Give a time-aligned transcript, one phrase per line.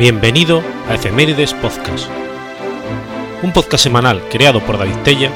[0.00, 2.08] Bienvenido a Efemérides Podcast,
[3.42, 5.30] un podcast semanal creado por David Tella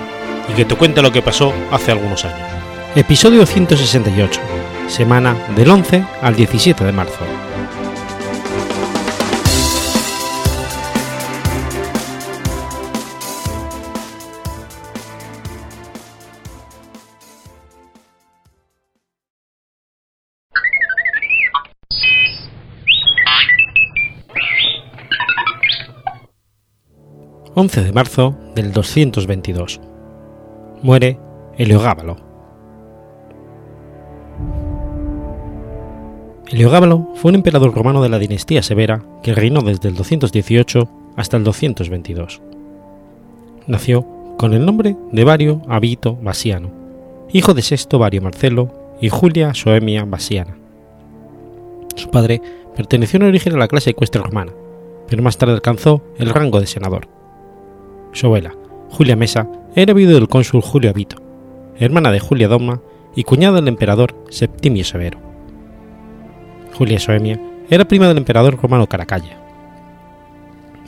[0.50, 2.48] y que te cuenta lo que pasó hace algunos años.
[2.96, 4.40] Episodio 168,
[4.88, 7.18] semana del 11 al 17 de marzo.
[27.57, 29.81] 11 de marzo del 222.
[30.82, 31.21] Muere
[31.57, 32.17] Heliogábalo.
[36.48, 41.36] Heliogábalo fue un emperador romano de la dinastía Severa que reinó desde el 218 hasta
[41.36, 42.43] el 222.
[43.69, 44.05] Nació
[44.37, 46.73] con el nombre de Vario Abito Basiano,
[47.33, 50.56] hijo de Sexto Vario Marcelo y Julia Soemia Basiana.
[51.95, 52.43] Su padre
[52.75, 54.53] perteneció en origen a la clase ecuestre romana,
[55.09, 57.14] pero más tarde alcanzó el rango de senador
[58.15, 58.55] su abuela,
[58.91, 61.17] Julia Mesa, era viuda del cónsul Julio Abito,
[61.77, 62.81] hermana de Julia Dogma
[63.15, 65.19] y cuñada del emperador Septimio Severo.
[66.79, 69.41] Julia Soemia era prima del emperador romano Caracalla.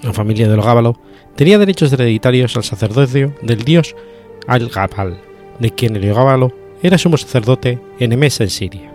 [0.02, 0.98] La familia de Gábalo
[1.34, 3.96] tenía derechos hereditarios al sacerdocio del dios
[4.46, 5.18] Al-Gabal,
[5.58, 6.52] de quien Heliogábalo
[6.82, 8.92] era sumo sacerdote en Emesa en Siria.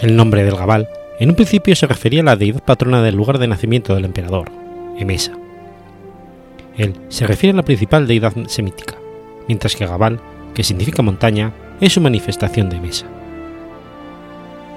[0.00, 3.38] El nombre del Gabal en un principio se refería a la deidad patrona del lugar
[3.38, 4.50] de nacimiento del emperador,
[4.98, 5.32] Emesa.
[6.76, 8.96] Él se refiere a la principal deidad semítica,
[9.46, 10.20] mientras que Gabal,
[10.54, 13.06] que significa montaña, es su manifestación de Emesa.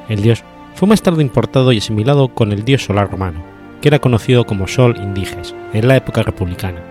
[0.09, 0.43] El dios
[0.75, 3.43] fue más tarde importado y asimilado con el dios solar romano,
[3.81, 6.81] que era conocido como Sol Indiges en la época republicana,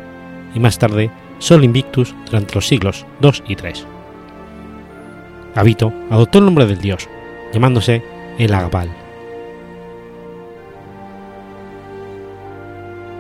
[0.55, 3.85] y más tarde Sol Invictus durante los siglos II y III.
[5.55, 7.09] Habito adoptó el nombre del dios,
[7.53, 8.03] llamándose
[8.39, 9.06] el Agabal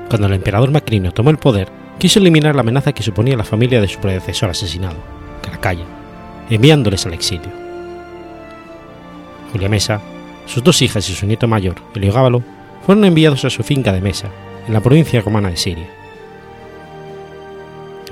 [0.08, 1.68] Cuando el emperador Macrino tomó el poder,
[1.98, 4.96] quiso eliminar la amenaza que suponía la familia de su predecesor asesinado,
[5.42, 5.84] Caracalla,
[6.48, 7.50] enviándoles al exilio.
[9.52, 10.00] Julia Mesa,
[10.46, 12.42] sus dos hijas y su nieto mayor, Heliogábalo,
[12.84, 14.28] fueron enviados a su finca de Mesa,
[14.66, 15.86] en la provincia romana de Siria.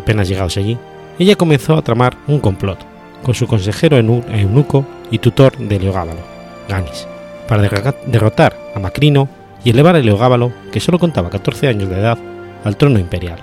[0.00, 0.76] Apenas llegados allí,
[1.18, 2.78] ella comenzó a tramar un complot
[3.22, 6.20] con su consejero eunuco y tutor de Heliogábalo,
[6.68, 7.06] Ganis,
[7.48, 7.62] para
[8.06, 9.28] derrotar a Macrino
[9.64, 12.18] y elevar a Heliogábalo, que solo contaba 14 años de edad,
[12.64, 13.38] al trono imperial.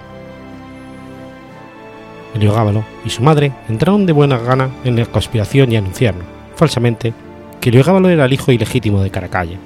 [2.35, 6.21] Heliogábalo y su madre entraron de buena gana en la conspiración y anunciaron,
[6.55, 7.13] falsamente,
[7.59, 9.57] que Heliogábalo era el hijo ilegítimo de Caracalla,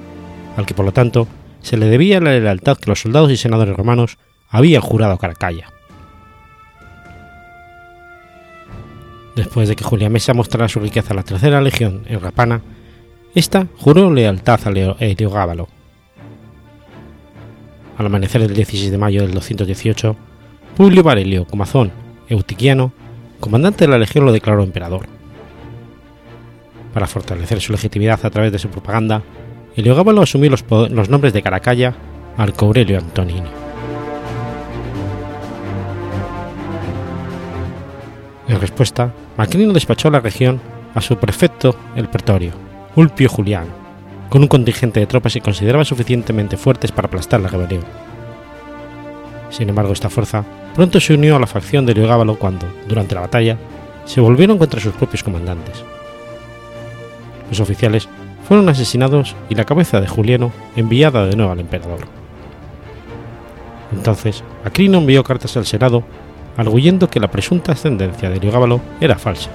[0.56, 1.28] al que por lo tanto
[1.62, 4.18] se le debía la lealtad que los soldados y senadores romanos
[4.48, 5.68] habían jurado a Caracalla.
[9.34, 12.62] Después de que Julia Mesa mostrara su riqueza a la tercera legión en Rapana,
[13.34, 14.70] esta juró lealtad a
[15.04, 15.68] Heliogábalo,
[17.96, 20.16] al amanecer del 16 de mayo del 218,
[20.76, 21.92] Publio Varelio Comazón
[22.28, 22.92] Eutiquiano,
[23.40, 25.06] comandante de la legión, lo declaró emperador.
[26.92, 29.22] Para fortalecer su legitimidad a través de su propaganda,
[29.76, 31.94] Heliogábalo asumió los, los nombres de Caracalla
[32.36, 33.48] al Aurelio Antonini.
[38.48, 40.60] En respuesta, Macrino despachó a la región
[40.94, 42.52] a su prefecto, el pretorio,
[42.94, 43.85] Ulpio Juliano,
[44.28, 47.84] con un contingente de tropas que consideraba suficientemente fuertes para aplastar la rebelión.
[49.50, 50.44] Sin embargo, esta fuerza
[50.74, 53.56] pronto se unió a la facción de Heliogábalo cuando, durante la batalla,
[54.04, 55.84] se volvieron contra sus propios comandantes.
[57.48, 58.08] Los oficiales
[58.46, 62.00] fueron asesinados y la cabeza de Juliano enviada de nuevo al emperador.
[63.92, 66.04] Entonces, Acrino envió cartas al Senado
[66.56, 69.50] arguyendo que la presunta ascendencia de Heliogábalo era falsa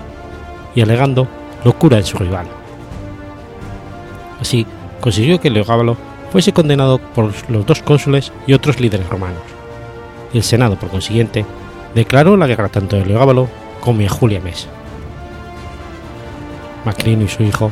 [0.75, 1.27] y alegando
[1.63, 2.60] locura en su rival.
[4.41, 4.65] Así,
[4.99, 5.95] consiguió que Leogábalo
[6.31, 9.43] fuese condenado por los dos cónsules y otros líderes romanos.
[10.33, 11.45] El Senado, por consiguiente,
[11.93, 13.47] declaró la guerra tanto a Leogábalo
[13.79, 14.67] como a Julia Mesa.
[16.85, 17.71] Macrino y su hijo,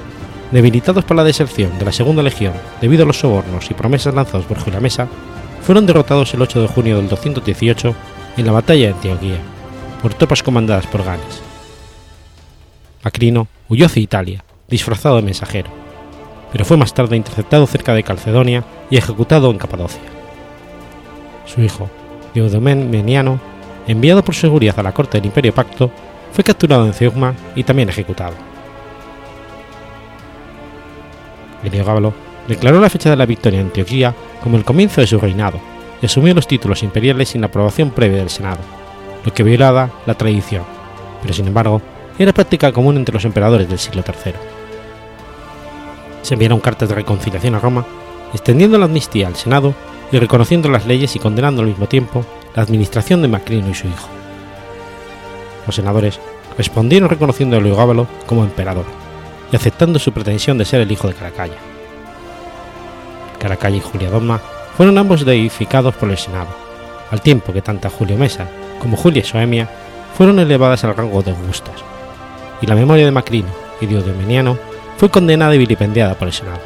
[0.51, 4.45] debilitados por la deserción de la Segunda Legión debido a los sobornos y promesas lanzados
[4.45, 5.07] por Julia Mesa,
[5.63, 7.95] fueron derrotados el 8 de junio del 218
[8.37, 9.39] en la batalla de Antioquía
[10.01, 11.41] por tropas comandadas por Ganes.
[13.03, 15.88] Macrino huyó hacia Italia, disfrazado de mensajero
[16.51, 20.01] pero fue más tarde interceptado cerca de Calcedonia y ejecutado en Capadocia.
[21.45, 21.89] Su hijo,
[22.33, 23.39] Meniano,
[23.87, 25.91] enviado por seguridad a la corte del Imperio Pacto,
[26.31, 28.33] fue capturado en Ceugma y también ejecutado.
[31.63, 32.13] Heliogábalo
[32.47, 35.59] declaró la fecha de la victoria en Antioquía como el comienzo de su reinado
[36.01, 38.59] y asumió los títulos imperiales sin la aprobación previa del Senado,
[39.25, 40.63] lo que violaba la tradición,
[41.21, 41.81] pero sin embargo
[42.17, 44.58] era práctica común entre los emperadores del siglo III.
[46.21, 47.85] Se enviaron cartas de reconciliación a Roma,
[48.33, 49.73] extendiendo la amnistía al Senado
[50.11, 52.25] y reconociendo las leyes y condenando al mismo tiempo
[52.55, 54.07] la administración de Macrino y su hijo.
[55.65, 56.19] Los senadores
[56.57, 58.85] respondieron reconociendo a Heliogábalo como emperador
[59.51, 61.57] y aceptando su pretensión de ser el hijo de Caracalla.
[63.39, 64.41] Caracalla y Julia Dogma
[64.75, 66.49] fueron ambos deificados por el Senado,
[67.11, 68.47] al tiempo que tanto Julio Mesa
[68.79, 69.69] como Julia Soemia
[70.15, 71.75] fueron elevadas al rango de augustas,
[72.61, 73.49] y la memoria de Macrino
[73.81, 74.57] y Diocleciano
[74.99, 76.59] fue condenada y vilipendiada por el Senado.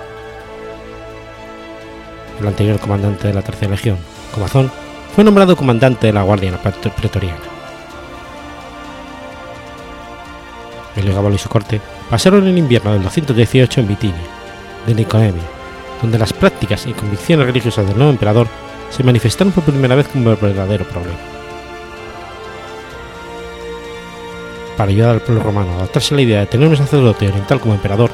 [2.39, 3.97] El anterior comandante de la Tercera Legión,
[4.33, 4.71] Comazón,
[5.13, 6.57] fue nombrado comandante de la Guardia
[6.97, 7.38] Pretoriana.
[10.95, 14.18] Heliogábalo y su corte pasaron el invierno del 218 en Bitinia,
[14.88, 15.44] de Nicoemia,
[16.01, 18.47] donde las prácticas y convicciones religiosas del nuevo emperador
[18.89, 21.32] se manifestaron por primera vez como un verdadero problema.
[24.77, 27.59] Para ayudar al pueblo romano a adaptarse a la idea de tener un sacerdote oriental
[27.59, 28.09] como emperador,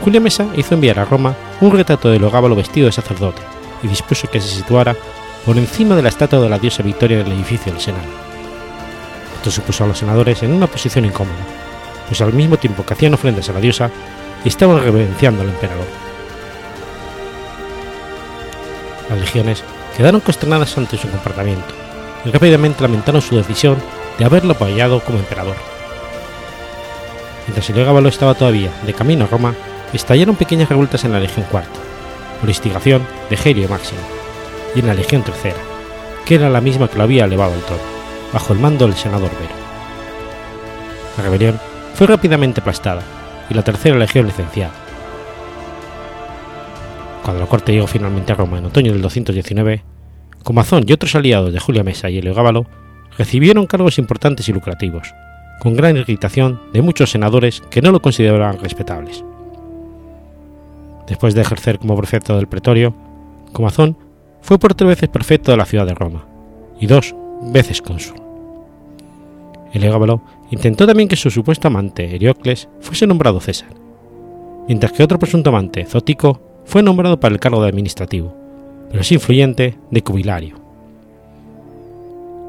[0.00, 3.42] Julia Mesa hizo enviar a Roma un retrato de Heliogábalo vestido de sacerdote
[3.82, 4.96] y dispuso que se situara
[5.44, 8.06] por encima de la estatua de la diosa Victoria del edificio del Senado.
[9.36, 11.36] Esto supuso a los senadores en una posición incómoda,
[12.06, 13.90] pues al mismo tiempo que hacían ofrendas a la diosa,
[14.44, 15.86] estaban reverenciando al emperador.
[19.10, 19.62] Las legiones
[19.96, 21.74] quedaron consternadas ante su comportamiento
[22.24, 23.76] y rápidamente lamentaron su decisión
[24.18, 25.56] de haberlo apoyado como emperador.
[27.48, 29.54] Mientras Heliogábalo estaba todavía de camino a Roma,
[29.94, 31.62] estallaron pequeñas revueltas en la Legión IV,
[32.40, 34.02] por instigación de Gerio Máximo,
[34.76, 35.52] y en la Legión III,
[36.26, 37.80] que era la misma que lo había elevado al trono,
[38.34, 39.54] bajo el mando del senador Vero.
[41.16, 41.58] La rebelión
[41.94, 43.02] fue rápidamente aplastada
[43.48, 44.74] y la tercera legión licenciada.
[47.24, 49.82] Cuando la corte llegó finalmente a Roma en otoño del 219,
[50.44, 52.66] Comazón y otros aliados de Julia Mesa y Heliogábalo
[53.16, 55.14] recibieron cargos importantes y lucrativos,
[55.60, 59.24] con gran irritación de muchos senadores que no lo consideraban respetables.
[61.06, 62.94] Después de ejercer como prefecto del pretorio,
[63.52, 63.96] Comazón
[64.40, 66.26] fue por tres veces prefecto de la ciudad de Roma
[66.78, 68.20] y dos veces cónsul.
[69.72, 73.68] Heliogábalo intentó también que su supuesto amante, Heriocles, fuese nombrado César,
[74.66, 78.34] mientras que otro presunto amante, Zótico, fue nombrado para el cargo de administrativo,
[78.90, 80.56] pero es influyente, de cubilario.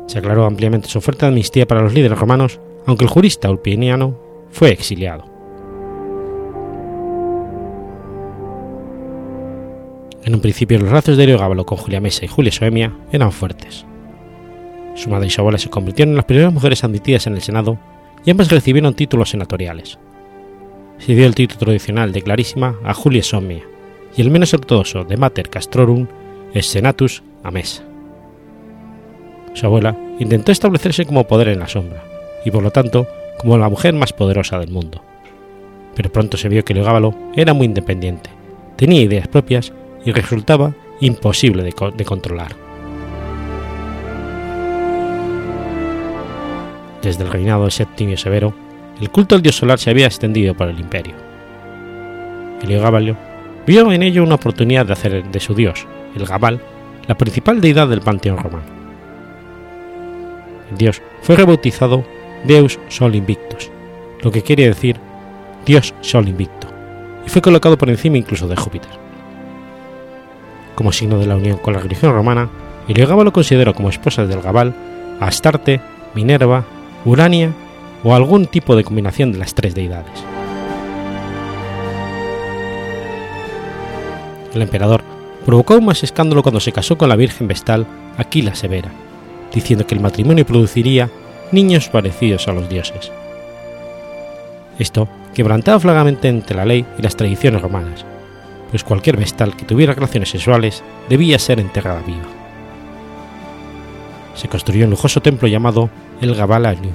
[0.07, 2.59] Se aclaró ampliamente su oferta de amnistía para los líderes romanos,
[2.89, 4.17] aunque el jurista ulpiniano
[4.49, 5.23] fue exiliado.
[10.23, 13.85] En un principio los lazos de Heliogábalo con Julia Mesa y Julia Soemia eran fuertes.
[14.95, 17.77] Su madre y su abuela se convirtieron en las primeras mujeres admitidas en el Senado
[18.25, 19.99] y ambas recibieron títulos senatoriales.
[20.97, 23.61] Se dio el título tradicional de Clarísima a Julia Soemia
[24.17, 26.07] y el menos ortodoxo de Mater Castrorum
[26.55, 27.83] es Senatus a Mesa.
[29.53, 32.08] Su abuela intentó establecerse como poder en la sombra
[32.45, 33.07] y por lo tanto
[33.37, 35.01] como la mujer más poderosa del mundo.
[35.95, 38.29] Pero pronto se vio que Heliogábalo era muy independiente,
[38.75, 39.73] tenía ideas propias
[40.05, 42.55] y resultaba imposible de, de controlar.
[47.01, 48.53] Desde el reinado de Septimio Severo,
[48.99, 51.15] el culto al dios solar se había extendido por el imperio.
[52.61, 53.15] Heliogábalo
[53.65, 56.59] vio en ello una oportunidad de hacer de su dios, el Gabal,
[57.07, 58.65] la principal deidad del panteón romano.
[60.71, 62.03] El dios fue rebautizado
[62.45, 63.69] Deus Sol Invictus,
[64.21, 64.97] lo que quiere decir
[65.65, 66.67] Dios Sol Invicto,
[67.25, 68.91] y fue colocado por encima incluso de Júpiter.
[70.75, 72.49] Como signo de la unión con la religión romana,
[72.87, 74.73] Heliogábalo lo consideró como esposas del Gabal
[75.19, 75.81] Astarte,
[76.15, 76.65] Minerva,
[77.05, 77.51] Urania
[78.03, 80.11] o algún tipo de combinación de las tres deidades.
[84.53, 85.03] El emperador
[85.45, 87.85] provocó aún más escándalo cuando se casó con la Virgen Vestal
[88.17, 88.89] Aquila Severa,
[89.53, 91.09] diciendo que el matrimonio produciría
[91.51, 93.11] niños parecidos a los dioses.
[94.77, 98.05] Esto quebrantaba flagamente entre la ley y las tradiciones romanas,
[98.69, 102.27] pues cualquier vestal que tuviera relaciones sexuales debía ser enterrada viva.
[104.35, 105.89] Se construyó un lujoso templo llamado
[106.21, 106.91] el Gabal Agni,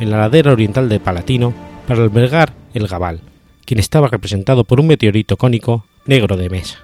[0.00, 1.52] en la ladera oriental de Palatino,
[1.86, 3.20] para albergar el Gabal,
[3.64, 6.78] quien estaba representado por un meteorito cónico negro de mesa.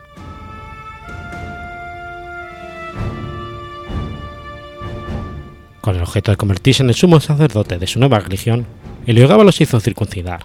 [5.85, 8.65] Con el objeto de convertirse en el sumo sacerdote de su nueva religión,
[9.07, 10.41] Heliogábalo se hizo circuncidar.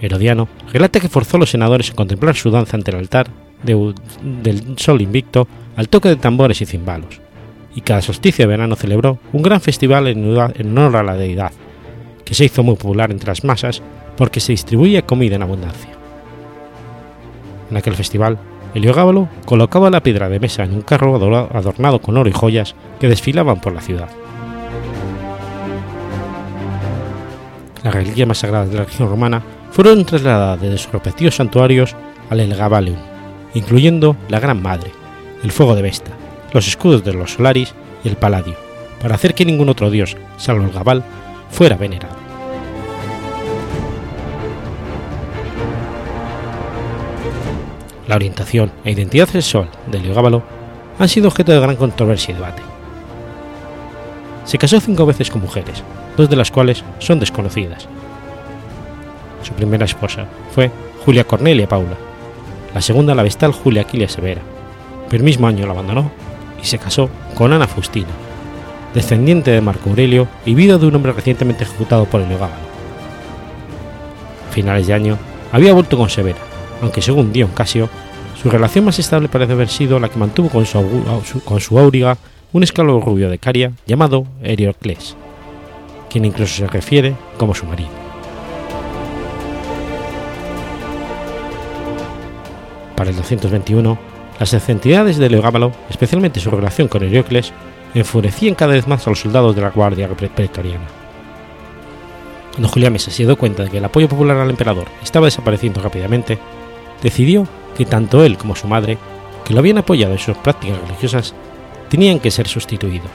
[0.00, 3.26] Herodiano relata que forzó a los senadores a contemplar su danza ante el altar
[3.64, 7.20] del sol invicto al toque de tambores y cimbalos,
[7.74, 10.24] y cada solsticio de verano celebró un gran festival en
[10.78, 11.50] honor a la deidad,
[12.24, 13.82] que se hizo muy popular entre las masas
[14.16, 15.90] porque se distribuía comida en abundancia.
[17.72, 18.38] En aquel festival,
[18.76, 23.08] Heliogábalo colocaba la piedra de mesa en un carro adornado con oro y joyas que
[23.08, 24.10] desfilaban por la ciudad.
[27.82, 31.96] Las reliquias más sagradas de la región romana fueron trasladadas desde sus respectivos santuarios
[32.28, 32.98] al Elgavalium,
[33.54, 34.90] incluyendo la Gran Madre,
[35.42, 36.10] el Fuego de Vesta,
[36.52, 37.72] los escudos de los Solaris
[38.04, 38.56] y el Palladio,
[39.00, 41.02] para hacer que ningún otro dios, salvo el Gabal,
[41.48, 42.25] fuera venerado.
[48.06, 50.42] La orientación e identidad sexual de Heliogábalo
[50.98, 52.62] han sido objeto de gran controversia y debate.
[54.44, 55.82] Se casó cinco veces con mujeres,
[56.16, 57.88] dos de las cuales son desconocidas.
[59.42, 60.70] Su primera esposa fue
[61.04, 61.96] Julia Cornelia Paula,
[62.72, 64.42] la segunda la vestal Julia Aquilia Severa,
[65.06, 66.10] pero el mismo año la abandonó
[66.62, 68.08] y se casó con Ana Faustina,
[68.94, 72.66] descendiente de Marco Aurelio y viuda de un hombre recientemente ejecutado por Heliogábalo.
[74.48, 75.18] A finales de año
[75.52, 76.38] había vuelto con Severa,
[76.82, 77.88] aunque según Dion Casio,
[78.40, 82.16] su relación más estable parece haber sido la que mantuvo con su, con su auriga
[82.52, 85.16] un esclavo rubio de Caria llamado Heriocles,
[86.08, 87.90] quien incluso se refiere como su marido.
[92.94, 93.98] Para el 221,
[94.40, 97.52] las excentricidades de Leogábalo, especialmente su relación con Heriocles,
[97.94, 100.86] enfurecían cada vez más a los soldados de la Guardia Pretoriana.
[102.52, 106.38] Cuando Juliames se dio cuenta de que el apoyo popular al emperador estaba desapareciendo rápidamente,
[107.02, 108.98] decidió que tanto él como su madre,
[109.44, 111.34] que lo habían apoyado en sus prácticas religiosas,
[111.88, 113.10] tenían que ser sustituidos.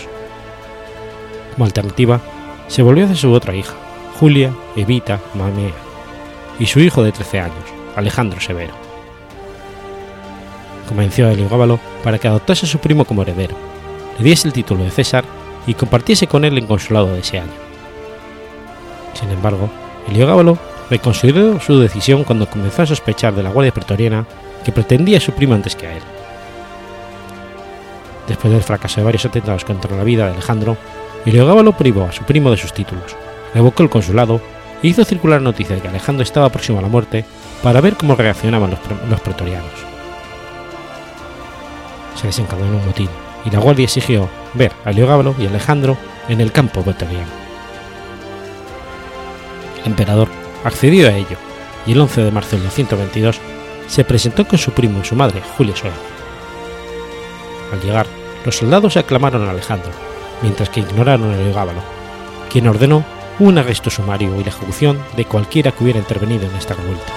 [1.54, 2.22] Como alternativa,
[2.68, 3.74] se volvió hacia su otra hija,
[4.20, 5.74] Julia Evita Mamea,
[6.60, 8.74] y su hijo de 13 años, Alejandro Severo.
[10.88, 13.56] Convenció a Heliogábalo para que adoptase a su primo como heredero,
[14.18, 15.26] le diese el título de César
[15.68, 17.52] y compartiese con él el consulado de ese año.
[19.14, 19.70] Sin embargo,
[20.08, 20.58] Heliogábalo
[20.92, 24.26] reconsideró su decisión cuando comenzó a sospechar de la Guardia Pretoriana
[24.66, 26.04] que pretendía su primo antes que a él.
[28.28, 30.76] Después del fracaso de varios atentados contra la vida de Alejandro,
[31.26, 33.16] Heliogábalo privó a su primo de sus títulos,
[33.54, 34.42] revocó el consulado
[34.84, 37.24] e hizo circular la noticia de que Alejandro estaba próximo a la muerte
[37.64, 38.80] para ver cómo reaccionaban los,
[39.10, 39.72] los pretorianos.
[42.16, 43.10] Se desencadenó un motín
[43.46, 45.96] y la guardia exigió ver a Heliogábalo y Alejandro
[46.28, 47.32] en el campo pretoriano.
[49.86, 51.38] El emperador accedió a ello
[51.86, 53.40] y el 11 de marzo de 222
[53.88, 55.92] se presentó con su primo y su madre, Julia Soe.
[57.72, 58.08] Al llegar,
[58.46, 59.92] los soldados aclamaron a Alejandro,
[60.42, 61.82] mientras que ignoraron a Heliogábalo,
[62.50, 63.04] quien ordenó
[63.40, 67.12] un arresto sumario y la ejecución de cualquiera que hubiera intervenido en esta revuelta.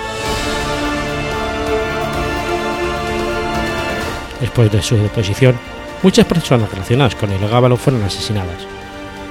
[4.41, 5.59] Después de su deposición,
[6.03, 8.67] muchas personas relacionadas con Heliogábalo fueron asesinadas,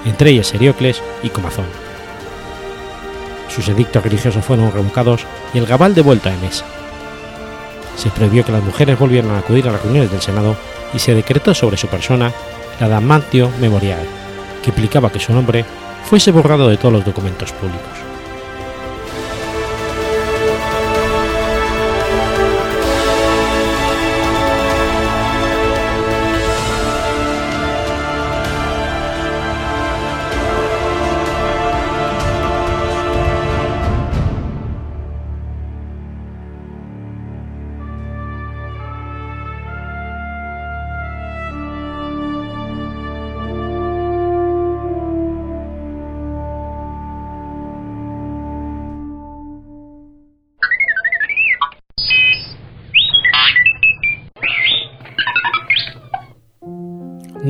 [0.05, 1.92] entre ellas Heriocles y Comazón.
[3.53, 6.65] Sus edictos religiosos fueron revocados y el Gabal devuelto a Emesa.
[7.95, 10.55] Se prohibió que las mujeres volvieran a acudir a las reuniones del Senado
[10.93, 12.31] y se decretó sobre su persona
[12.79, 14.05] la Damantio Memorial,
[14.63, 15.65] que implicaba que su nombre
[16.03, 18.02] fuese borrado de todos los documentos públicos.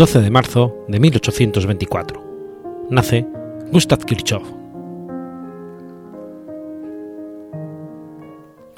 [0.03, 2.87] 12 de marzo de 1824.
[2.89, 3.25] Nace
[3.71, 4.43] Gustav Kirchhoff.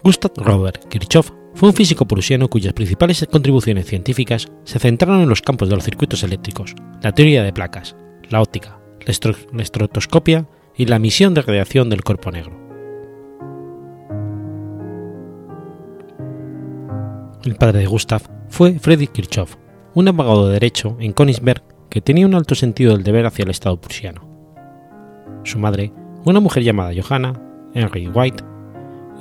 [0.03, 5.41] Gustav Robert Kirchhoff fue un físico prusiano cuyas principales contribuciones científicas se centraron en los
[5.41, 7.96] campos de los circuitos eléctricos, la teoría de placas,
[8.29, 12.55] la óptica, la estrotoscopia y la misión de radiación del cuerpo negro.
[17.44, 19.55] El padre de Gustav fue Friedrich Kirchhoff,
[19.96, 23.50] un abogado de derecho en Königsberg que tenía un alto sentido del deber hacia el
[23.50, 24.28] Estado prusiano.
[25.44, 25.94] Su madre,
[26.25, 27.42] una mujer llamada Johanna
[27.74, 28.44] Henry White,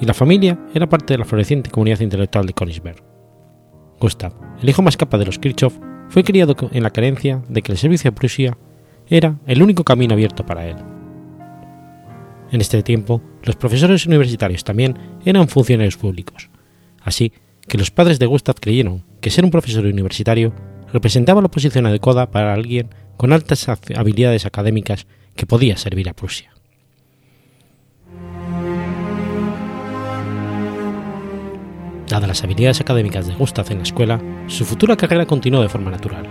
[0.01, 3.03] y la familia era parte de la floreciente comunidad intelectual de Königsberg.
[4.01, 5.79] Gustav, el hijo más capaz de los Kirchhoff,
[6.09, 8.59] fue criado en la creencia de que el servicio a Prusia
[9.07, 10.77] era el único camino abierto para él.
[12.51, 16.51] En este tiempo, los profesores universitarios también eran funcionarios públicos,
[17.01, 17.33] así
[17.69, 20.53] que los padres de Gustav creyeron que ser un profesor universitario
[20.93, 23.67] representaba la posición adecuada para alguien con altas
[23.97, 26.53] habilidades académicas que podía servir a Prusia.
[32.07, 35.91] Dadas las habilidades académicas de Gustav en la escuela, su futura carrera continuó de forma
[35.91, 36.27] natural.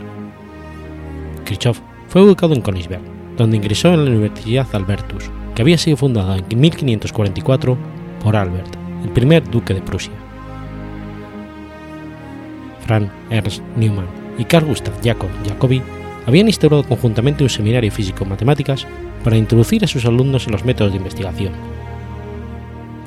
[1.45, 3.01] Kirchhoff fue educado en Königsberg,
[3.37, 7.75] donde ingresó en la Universidad Albertus, que había sido fundada en 1544
[8.23, 10.22] por Albert, el primer duque de Prusia
[12.85, 15.81] Franz Ernst Neumann y Carl Gustav Jacob Jacobi
[16.25, 18.87] habían instaurado conjuntamente un seminario físico-matemáticas
[19.23, 21.53] para introducir a sus alumnos en los métodos de investigación.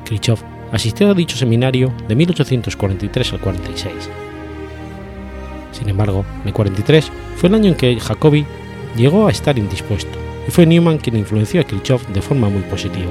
[0.05, 0.43] Kirchhoff
[0.73, 3.95] asistió a dicho seminario de 1843 al 46.
[5.73, 8.47] Sin embargo, el 43 fue el año en que Jacobi
[8.97, 13.11] llegó a estar indispuesto, y fue Neumann quien influenció a Kirchhoff de forma muy positiva.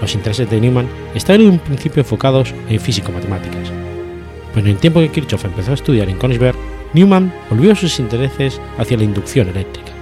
[0.00, 3.72] Los intereses de Neumann estaban en un principio enfocados en físico-matemáticas,
[4.54, 6.56] pero en el tiempo que Kirchhoff empezó a estudiar en Königsberg,
[6.94, 9.92] Neumann volvió sus intereses hacia la inducción eléctrica.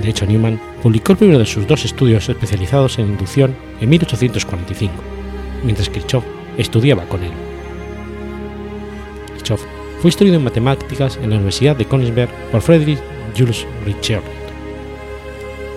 [0.00, 4.94] De hecho, Neumann publicó el primero de sus dos estudios especializados en inducción en 1845,
[5.64, 6.24] mientras Kirchhoff
[6.56, 7.32] estudiaba con él.
[9.34, 9.64] Kirchhoff
[10.00, 13.00] fue instruido en matemáticas en la Universidad de Königsberg por Friedrich
[13.36, 14.22] Jules Richard.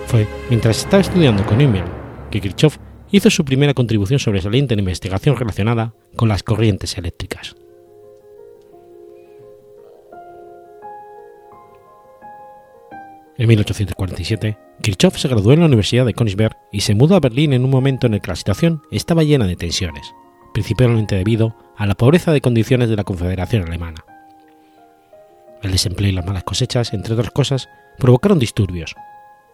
[0.06, 1.84] Fue mientras estaba estudiando con Neumann
[2.30, 2.78] que Kirchhoff
[3.10, 7.56] hizo su primera contribución sobresaliente en investigación relacionada con las corrientes eléctricas.
[13.36, 17.54] En 1847, Kirchhoff se graduó en la Universidad de Königsberg y se mudó a Berlín
[17.54, 20.14] en un momento en el que la situación estaba llena de tensiones,
[20.52, 24.04] principalmente debido a la pobreza de condiciones de la Confederación Alemana.
[25.62, 28.94] El desempleo y las malas cosechas, entre otras cosas, provocaron disturbios,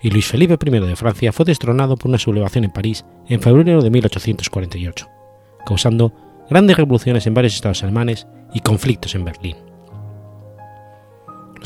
[0.03, 3.83] y Luis Felipe I de Francia fue destronado por una sublevación en París en febrero
[3.83, 5.09] de 1848,
[5.65, 6.13] causando
[6.51, 9.57] grandes revoluciones en varios estados alemanes y conflictos en Berlín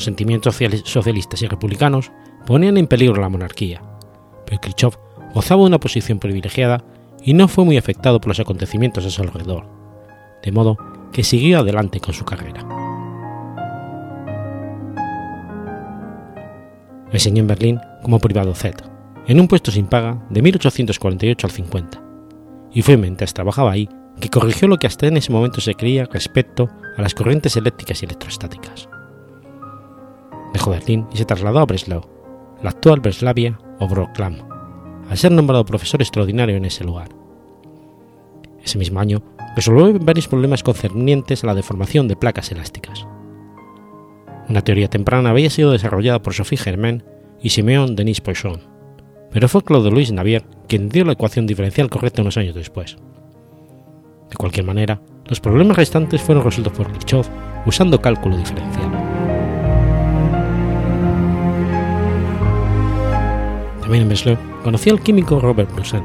[0.01, 2.11] los sentimientos socialistas y republicanos
[2.47, 3.83] ponían en peligro la monarquía,
[4.47, 4.99] pero Khrushchev
[5.35, 6.83] gozaba de una posición privilegiada
[7.23, 9.67] y no fue muy afectado por los acontecimientos a su alrededor,
[10.43, 10.79] de modo
[11.13, 12.67] que siguió adelante con su carrera.
[17.13, 18.85] Enseñó en Berlín como privado Z,
[19.27, 22.03] en un puesto sin paga de 1848 al 50,
[22.73, 23.89] y fue mientras trabajaba ahí
[24.21, 28.03] que corrigió lo que hasta en ese momento se creía respecto a las corrientes eléctricas
[28.03, 28.89] y electrostáticas
[30.53, 32.03] dejó Berlín y se trasladó a Breslau,
[32.63, 34.35] la actual Breslavia o Wrocław,
[35.09, 37.09] al ser nombrado profesor extraordinario en ese lugar.
[38.63, 39.23] Ese mismo año
[39.57, 43.07] resolvió varios problemas concernientes a la deformación de placas elásticas.
[44.49, 47.03] Una teoría temprana había sido desarrollada por Sophie Germain
[47.43, 48.61] y Simeon Denis Poisson,
[49.31, 52.97] pero fue Claude Louis Navier quien dio la ecuación diferencial correcta unos años después.
[54.31, 57.29] De cualquier manera, los problemas restantes fueron resueltos por Kirchhoff
[57.67, 58.91] usando cálculo diferencial.
[63.81, 66.05] También en Breslau conoció al químico Robert Poussin,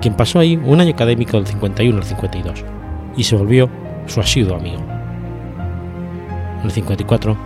[0.00, 2.64] quien pasó ahí un año académico del 51 al 52
[3.16, 3.70] y se volvió
[4.06, 4.82] su asiduo amigo.
[6.58, 7.36] En el 54,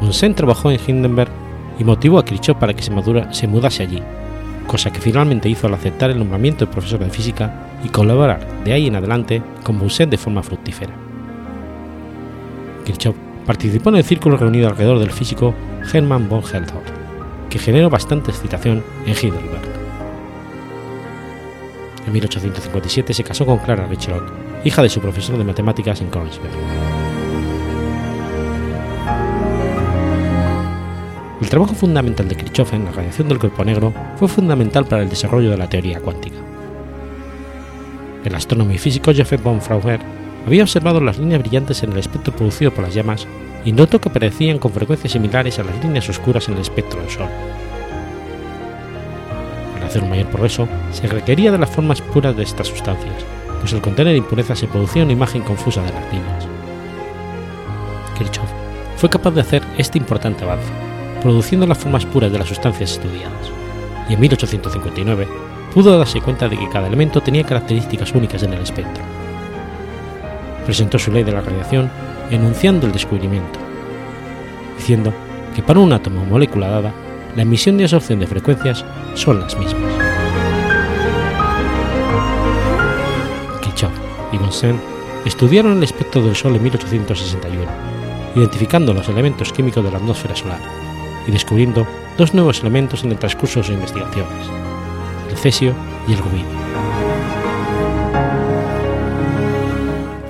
[0.00, 1.30] Poussin trabajó en Hindenburg
[1.78, 2.92] y motivó a Kirchhoff para que se,
[3.32, 4.02] se mudase allí,
[4.66, 8.72] cosa que finalmente hizo al aceptar el nombramiento de profesor de física y colaborar de
[8.72, 10.92] ahí en adelante con Bunsen de forma fructífera.
[12.84, 15.54] Kirchhoff participó en el círculo reunido alrededor del físico
[15.92, 16.92] Hermann von Helmholtz,
[17.48, 19.78] que generó bastante excitación en Heidelberg.
[22.06, 24.32] En 1857 se casó con Clara Richelot,
[24.64, 27.07] hija de su profesor de matemáticas en Königsberg.
[31.40, 35.08] El trabajo fundamental de Kirchhoff en la radiación del cuerpo negro fue fundamental para el
[35.08, 36.36] desarrollo de la teoría cuántica.
[38.24, 40.00] El astrónomo y físico Joseph von Frauer
[40.44, 43.26] había observado las líneas brillantes en el espectro producido por las llamas
[43.64, 47.10] y notó que aparecían con frecuencias similares a las líneas oscuras en el espectro del
[47.10, 47.28] Sol.
[49.74, 53.24] Para hacer un mayor progreso, se requería de las formas puras de estas sustancias,
[53.60, 56.46] pues al contener impurezas se producía una imagen confusa de las líneas.
[58.16, 58.50] Kirchhoff
[58.96, 60.87] fue capaz de hacer este importante avance,
[61.20, 63.50] produciendo las formas puras de las sustancias estudiadas,
[64.08, 65.28] y en 1859
[65.74, 69.04] pudo darse cuenta de que cada elemento tenía características únicas en el espectro.
[70.64, 71.90] Presentó su ley de la radiación
[72.30, 73.58] enunciando el descubrimiento,
[74.76, 75.12] diciendo
[75.54, 76.92] que para un átomo o molécula dada,
[77.36, 79.92] la emisión y absorción de frecuencias son las mismas.
[83.62, 83.92] Kirchhoff
[84.32, 84.80] y Bunsen
[85.24, 87.70] estudiaron el espectro del Sol en 1861,
[88.34, 90.87] identificando los elementos químicos de la atmósfera solar
[91.28, 91.86] y descubriendo
[92.16, 94.32] dos nuevos elementos en el transcurso de sus investigaciones,
[95.30, 95.74] el cesio
[96.08, 96.46] y el rubidio.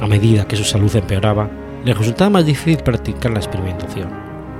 [0.01, 1.49] A medida que su salud empeoraba,
[1.85, 4.11] le resultaba más difícil practicar la experimentación,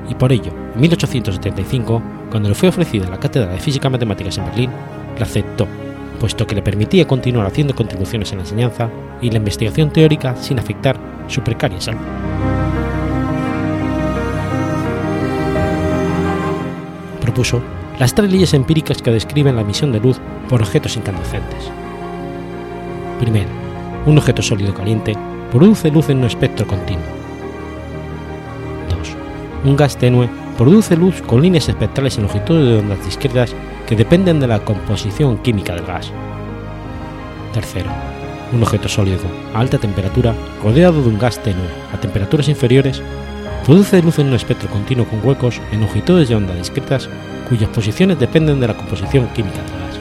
[0.09, 4.47] y por ello, en 1875, cuando le fue ofrecida la cátedra de Física Matemáticas en
[4.47, 4.71] Berlín,
[5.19, 5.67] la aceptó,
[6.21, 8.89] puesto que le permitía continuar haciendo contribuciones en la enseñanza
[9.21, 10.97] y la investigación teórica sin afectar
[11.27, 12.58] su precaria salud.
[18.01, 21.71] Las tres leyes empíricas que describen la emisión de luz por objetos incandescentes.
[23.21, 23.49] Primero,
[24.07, 25.15] un objeto sólido caliente
[25.53, 27.05] produce luz en un espectro continuo.
[28.91, 29.17] 2.
[29.67, 33.55] Un gas tenue produce luz con líneas espectrales en longitudes de ondas discretas
[33.87, 36.11] que dependen de la composición química del gas.
[37.55, 37.91] Tercero,
[38.53, 39.23] un objeto sólido
[39.55, 43.01] a alta temperatura rodeado de un gas tenue a temperaturas inferiores
[43.69, 47.07] produce luz en un espectro continuo con huecos en longitudes de onda discretas
[47.51, 49.99] cuyas posiciones dependen de la composición química del gas.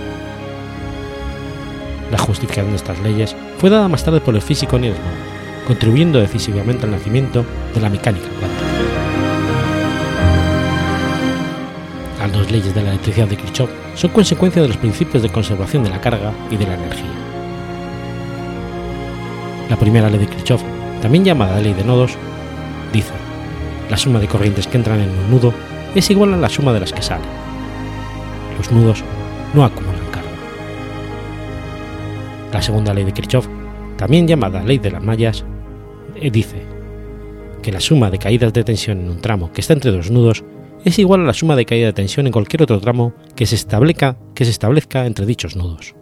[2.10, 6.18] La justificación de estas leyes fue dada más tarde por el físico Niels Bohr, contribuyendo
[6.18, 7.44] decisivamente al nacimiento
[7.76, 8.64] de la mecánica cuántica.
[12.20, 15.84] Las dos leyes de la electricidad de Kirchhoff son consecuencia de los principios de conservación
[15.84, 17.12] de la carga y de la energía.
[19.70, 20.64] La primera ley de Kirchhoff,
[21.02, 22.14] también llamada ley de nodos,
[22.94, 23.27] dice,
[23.90, 25.54] la suma de corrientes que entran en un nudo
[25.96, 27.30] es igual a la suma de las que salen.
[28.58, 29.04] Los nudos
[29.54, 30.30] no acumulan carga.
[32.52, 33.48] La segunda ley de Kirchhoff,
[33.98, 35.46] también llamada ley de las mallas,
[36.16, 36.62] eh, dice
[37.62, 40.44] que la suma de caídas de tensión en un tramo que está entre dos nudos
[40.86, 43.56] es igual a la suma de caída de tensión en cualquier otro tramo que se
[43.56, 45.96] establezca, que se establezca entre dichos nudos.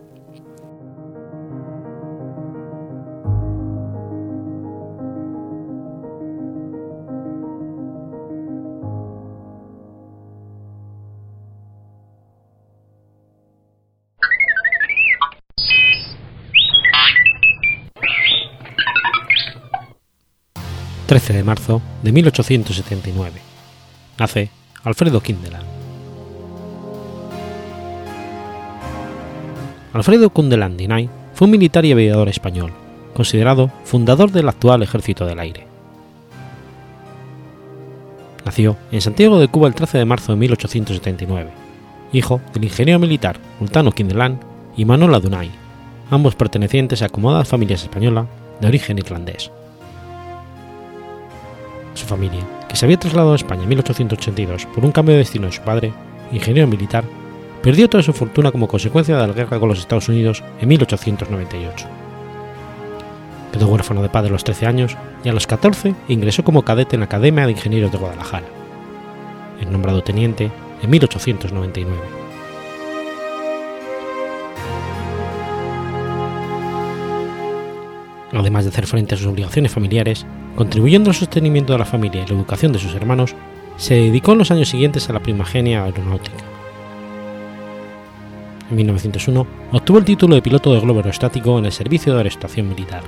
[21.05, 23.39] 13 de marzo de 1879.
[24.17, 24.49] Nace
[24.83, 25.61] Alfredo Kindelan.
[29.93, 30.31] Alfredo
[30.75, 32.73] Dinay fue un militar y aviador español,
[33.13, 35.67] considerado fundador del actual Ejército del Aire.
[38.43, 41.51] Nació en Santiago de Cuba el 13 de marzo de 1879,
[42.13, 44.39] hijo del ingeniero militar Ultano Kindelan
[44.75, 45.51] y Manola Dunay,
[46.09, 48.25] ambos pertenecientes a acomodadas familias españolas
[48.59, 49.51] de origen irlandés.
[51.95, 55.47] Su familia, que se había trasladado a España en 1882 por un cambio de destino
[55.47, 55.93] de su padre,
[56.31, 57.03] ingeniero militar,
[57.63, 61.87] perdió toda su fortuna como consecuencia de la guerra con los Estados Unidos en 1898.
[63.51, 66.95] Quedó huérfano de padre a los 13 años y a los 14 ingresó como cadete
[66.95, 68.45] en la Academia de Ingenieros de Guadalajara.
[69.59, 70.51] Es nombrado teniente
[70.83, 72.24] en 1899.
[78.35, 82.27] Además de hacer frente a sus obligaciones familiares, Contribuyendo al sostenimiento de la familia y
[82.27, 83.35] la educación de sus hermanos,
[83.75, 86.37] se dedicó en los años siguientes a la primogenia aeronáutica.
[88.69, 92.69] En 1901 obtuvo el título de piloto de globo aerostático en el Servicio de Aeroestación
[92.69, 93.03] Militar.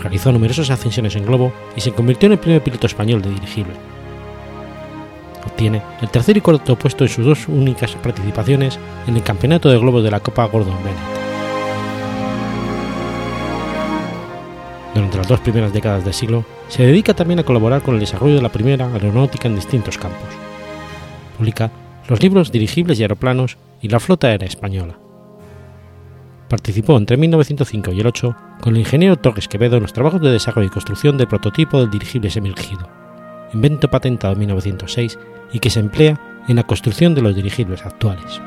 [0.00, 3.74] Realizó numerosas ascensiones en globo y se convirtió en el primer piloto español de dirigible.
[5.44, 8.78] Obtiene el tercer y cuarto puesto en sus dos únicas participaciones
[9.08, 11.27] en el Campeonato de Globos de la Copa Gordon Bennett.
[14.98, 18.34] Durante las dos primeras décadas del siglo, se dedica también a colaborar con el desarrollo
[18.34, 20.26] de la primera aeronáutica en distintos campos.
[21.36, 21.70] Publica
[22.08, 24.98] los libros Dirigibles y Aeroplanos y la Flota Aérea Española.
[26.48, 30.32] Participó entre 1905 y el 8 con el ingeniero Torres Quevedo en los trabajos de
[30.32, 32.88] desarrollo y construcción del prototipo del dirigible semirigido,
[33.54, 35.16] invento patentado en 1906
[35.52, 38.40] y que se emplea en la construcción de los dirigibles actuales.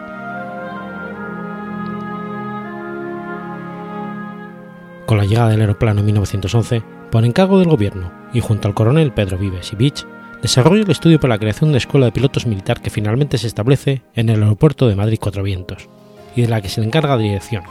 [5.11, 9.11] Con la llegada del aeroplano en 1911, por encargo del gobierno y junto al coronel
[9.11, 10.05] Pedro Vives y Beach,
[10.41, 13.47] desarrolla el estudio para la creación de una escuela de pilotos militar que finalmente se
[13.47, 15.89] establece en el aeropuerto de Madrid Cuatro Vientos,
[16.33, 17.63] y de la que se le encarga de dirección,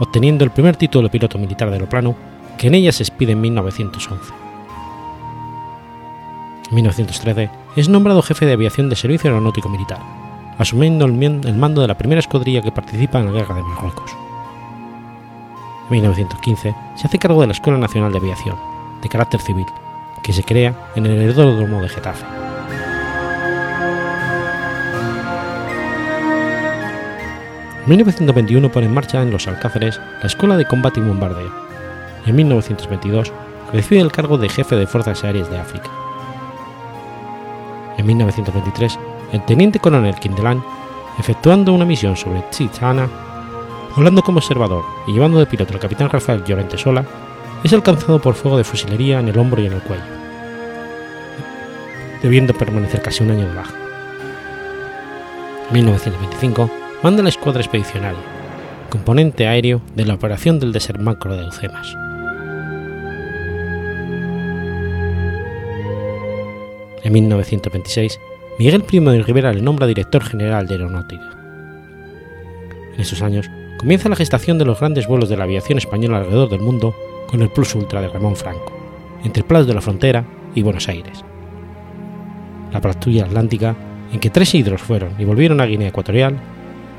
[0.00, 2.16] obteniendo el primer título de piloto militar de aeroplano,
[2.56, 4.32] que en ella se expide en 1911.
[6.70, 10.00] En 1913 es nombrado jefe de aviación de Servicio Aeronáutico Militar,
[10.56, 14.10] asumiendo el mando de la primera escuadrilla que participa en la Guerra de Marruecos.
[15.88, 18.56] En 1915 se hace cargo de la Escuela Nacional de Aviación,
[19.00, 19.64] de carácter civil,
[20.22, 22.26] que se crea en el aeródromo de Getafe.
[27.84, 31.50] En 1921 pone en marcha en los Alcáceres la Escuela de Combate y Bombardeo,
[32.26, 33.32] y en 1922
[33.72, 35.88] recibe el cargo de jefe de Fuerzas Aéreas de África.
[37.96, 38.98] En 1923,
[39.32, 40.62] el teniente coronel Kindelan,
[41.18, 43.08] efectuando una misión sobre Tsichana,
[43.98, 47.04] Volando como observador y llevando de piloto al capitán Rafael Llorente Sola,
[47.64, 50.04] es alcanzado por fuego de fusilería en el hombro y en el cuello,
[52.22, 53.74] debiendo permanecer casi un año de baja.
[55.66, 56.70] En 1925
[57.02, 58.20] manda la escuadra expedicionaria,
[58.88, 61.92] componente aéreo de la operación del desembarco de Alcemas.
[67.02, 68.20] En 1926,
[68.60, 71.30] Miguel Primo de Rivera le nombra director general de aeronáutica.
[72.94, 76.50] En esos años comienza la gestación de los grandes vuelos de la aviación española alrededor
[76.50, 76.94] del mundo
[77.28, 78.72] con el plus ultra de Ramón Franco,
[79.24, 81.24] entre Plaza de la Frontera y Buenos Aires.
[82.72, 83.76] La patrulla atlántica,
[84.12, 86.36] en que tres hidros fueron y volvieron a Guinea Ecuatorial,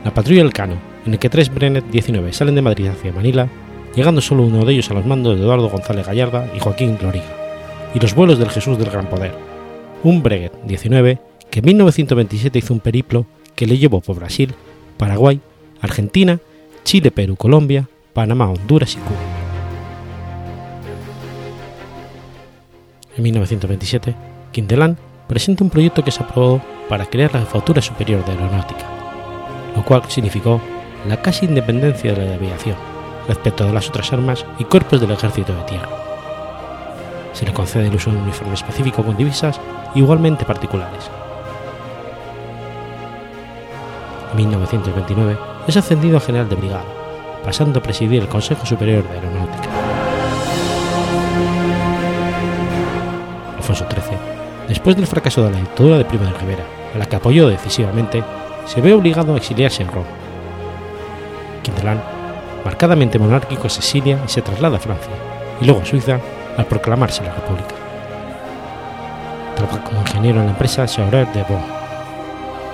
[0.05, 3.49] la patrulla Elcano, en que tres Brenet 19 salen de Madrid hacia Manila,
[3.93, 7.35] llegando solo uno de ellos a los mandos de Eduardo González Gallarda y Joaquín Loriga,
[7.93, 9.33] y los vuelos del Jesús del Gran Poder,
[10.03, 14.53] un Breguet 19 que en 1927 hizo un periplo que le llevó por Brasil,
[14.97, 15.41] Paraguay,
[15.81, 16.39] Argentina,
[16.89, 19.19] Chile, Perú, Colombia, Panamá, Honduras y Cuba.
[23.15, 24.15] En 1927,
[24.51, 24.97] Quindelán
[25.27, 28.87] presenta un proyecto que se aprobó para crear la Jefatura Superior de Aeronáutica,
[29.75, 30.59] lo cual significó
[31.07, 32.75] la casi independencia de la aviación
[33.27, 35.89] respecto de las otras armas y cuerpos del ejército de tierra.
[37.33, 39.61] Se le concede el uso de un uniforme específico con divisas
[39.93, 41.07] igualmente particulares.
[44.31, 46.83] En 1929 es ascendido a general de brigada,
[47.45, 49.69] pasando a presidir el Consejo Superior de Aeronáutica.
[53.55, 54.17] Alfonso XIII,
[54.67, 56.63] después del fracaso de la dictadura de Primo de Rivera,
[56.95, 58.23] a la que apoyó decisivamente,
[58.65, 60.07] se ve obligado a exiliarse en Roma.
[61.61, 62.01] Quindelán,
[62.65, 65.11] marcadamente monárquico, se exilia y se traslada a Francia,
[65.61, 66.19] y luego a Suiza,
[66.57, 67.75] al proclamarse la República.
[69.55, 71.45] Trabaja como ingeniero en la empresa Chaurer de.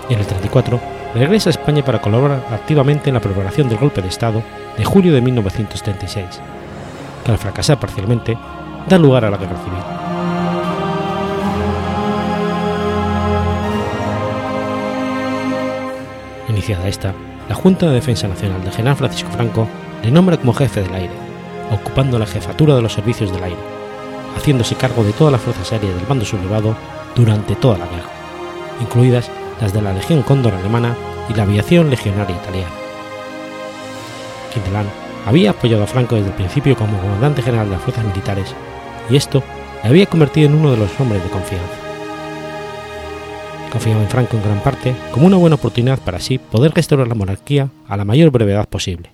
[0.07, 4.01] Y en el 34 regresa a España para colaborar activamente en la preparación del golpe
[4.01, 4.43] de Estado
[4.77, 6.25] de julio de 1936,
[7.23, 8.37] que al fracasar parcialmente
[8.89, 9.79] da lugar a la guerra civil.
[16.49, 17.13] Iniciada esta,
[17.47, 19.67] la Junta de Defensa Nacional del general Francisco Franco
[20.03, 21.13] le nombra como jefe del aire,
[21.71, 23.59] ocupando la jefatura de los servicios del aire,
[24.35, 26.75] haciéndose cargo de todas las fuerzas aéreas del bando sublevado
[27.15, 28.09] durante toda la guerra,
[28.81, 30.95] incluidas las de la Legión Cóndor alemana
[31.29, 32.71] y la aviación legionaria italiana.
[34.53, 34.85] Quindelán
[35.25, 38.53] había apoyado a Franco desde el principio como comandante general de las fuerzas militares
[39.09, 39.43] y esto
[39.83, 41.75] le había convertido en uno de los hombres de confianza.
[43.71, 47.15] Confiaba en Franco en gran parte como una buena oportunidad para así poder restaurar la
[47.15, 49.09] monarquía a la mayor brevedad posible.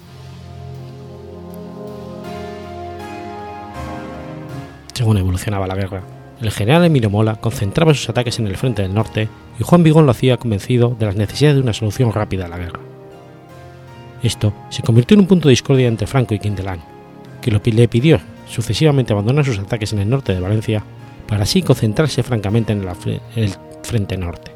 [4.93, 6.04] Según evolucionaba la guerra,
[6.41, 10.06] el general Emilio Mola concentraba sus ataques en el frente del norte y Juan Vigón
[10.06, 12.80] lo hacía convencido de las necesidades de una solución rápida a la guerra.
[14.23, 16.80] Esto se convirtió en un punto de discordia entre Franco y Quintelán,
[17.41, 20.84] que le pidió sucesivamente abandonar sus ataques en el norte de Valencia
[21.27, 22.88] para así concentrarse francamente en,
[23.36, 23.51] el
[23.84, 24.51] frente norte.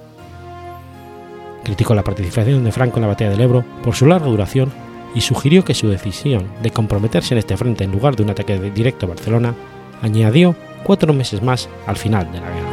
[1.64, 4.72] Criticó la participación de Franco en la batalla del Ebro por su larga duración
[5.16, 8.60] y sugirió que su decisión de comprometerse en este frente en lugar de un ataque
[8.72, 9.56] directo a Barcelona
[10.02, 12.70] añadió cuatro meses más al final de la guerra.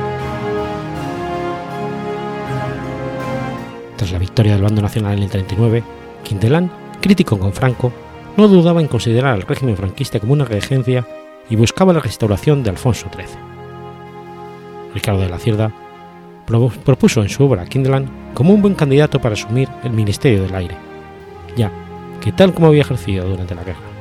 [3.97, 5.83] Tras la victoria del bando nacional en el 39,
[6.23, 6.71] Quintelán,
[7.01, 7.91] crítico con Franco,
[8.37, 11.07] no dudaba en considerar al régimen franquista como una regencia
[11.49, 13.27] y buscaba la restauración de Alfonso XIII.
[14.95, 15.73] Ricardo de la Cierda
[16.47, 20.55] propuso en su obra a Quindelán como un buen candidato para asumir el Ministerio del
[20.55, 20.77] Aire,
[21.57, 21.71] ya
[22.21, 23.92] que tal como había ejercido durante la guerra.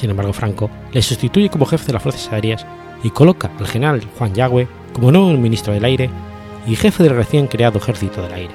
[0.00, 2.64] Sin embargo, Franco le sustituye como jefe de las Fuerzas Aéreas
[3.02, 6.08] y coloca al general Juan Yagüe como nuevo ministro del Aire
[6.66, 8.54] y jefe del recién creado Ejército del Aire,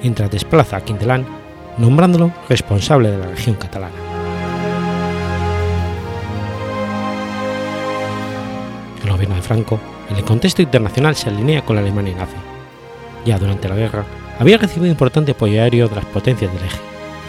[0.00, 1.26] mientras desplaza a Quintelán,
[1.76, 3.92] nombrándolo responsable de la región catalana.
[9.04, 12.36] El gobierno de Franco, en el contexto internacional, se alinea con la Alemania nazi.
[13.26, 14.06] Ya durante la guerra,
[14.38, 16.80] había recibido importante apoyo aéreo de las potencias del eje,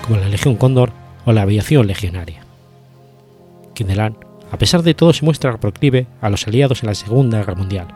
[0.07, 0.93] como la Legión Cóndor
[1.25, 2.44] o la aviación legionaria.
[3.75, 4.17] Quindelán,
[4.51, 7.87] a pesar de todo, se muestra proclive a los aliados en la Segunda Guerra Mundial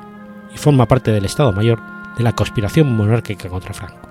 [0.54, 1.80] y forma parte del Estado Mayor
[2.18, 4.08] de la conspiración monárquica contra Franco.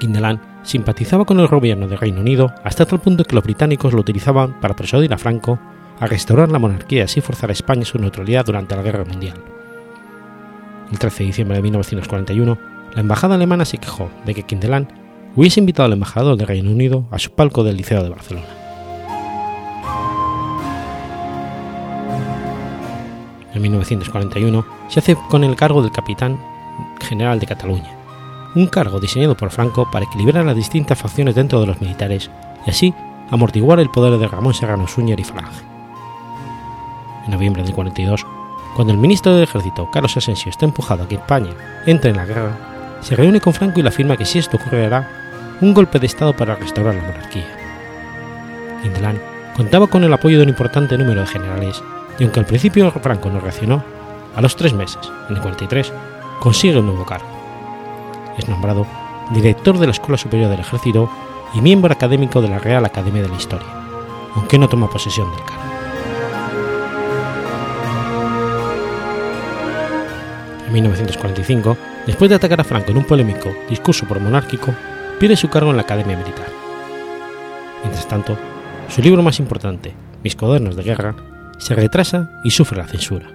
[0.00, 4.00] Quindelán simpatizaba con el gobierno del Reino Unido hasta tal punto que los británicos lo
[4.00, 5.58] utilizaban para persuadir a Franco
[6.00, 9.36] a restaurar la monarquía y así forzar a España su neutralidad durante la Guerra Mundial.
[10.90, 12.58] El 13 de diciembre de 1941,
[12.94, 14.88] la embajada alemana se quejó de que Quindelán
[15.36, 18.46] hubiese invitado al embajador del Reino Unido a su palco del Liceo de Barcelona.
[23.54, 26.40] En 1941 se hace con el cargo del capitán
[27.00, 27.90] general de Cataluña,
[28.54, 32.30] un cargo diseñado por Franco para equilibrar las distintas facciones dentro de los militares
[32.66, 32.94] y así
[33.30, 35.64] amortiguar el poder de Ramón Serrano Súñer y Falange.
[37.24, 38.26] En noviembre del 42,
[38.74, 41.50] cuando el ministro del Ejército, Carlos Asensio, está empujado a que España
[41.86, 45.19] entre en la guerra, se reúne con Franco y le afirma que si esto ocurrirá,
[45.60, 47.46] un golpe de Estado para restaurar la monarquía.
[48.82, 49.20] Quindelán
[49.54, 51.82] contaba con el apoyo de un importante número de generales
[52.18, 53.82] y aunque al principio Franco no reaccionó,
[54.34, 55.92] a los tres meses, en el 43,
[56.38, 57.26] consigue un nuevo cargo.
[58.38, 58.86] Es nombrado
[59.32, 61.10] director de la Escuela Superior del Ejército
[61.54, 63.68] y miembro académico de la Real Academia de la Historia,
[64.34, 65.62] aunque no toma posesión del cargo.
[70.66, 74.72] En 1945, después de atacar a Franco en un polémico discurso pro-monárquico,
[75.20, 76.48] pierde su cargo en la Academia Militar.
[77.82, 78.36] Mientras tanto,
[78.88, 81.14] su libro más importante, Mis cuadernos de guerra,
[81.58, 83.26] se retrasa y sufre la censura.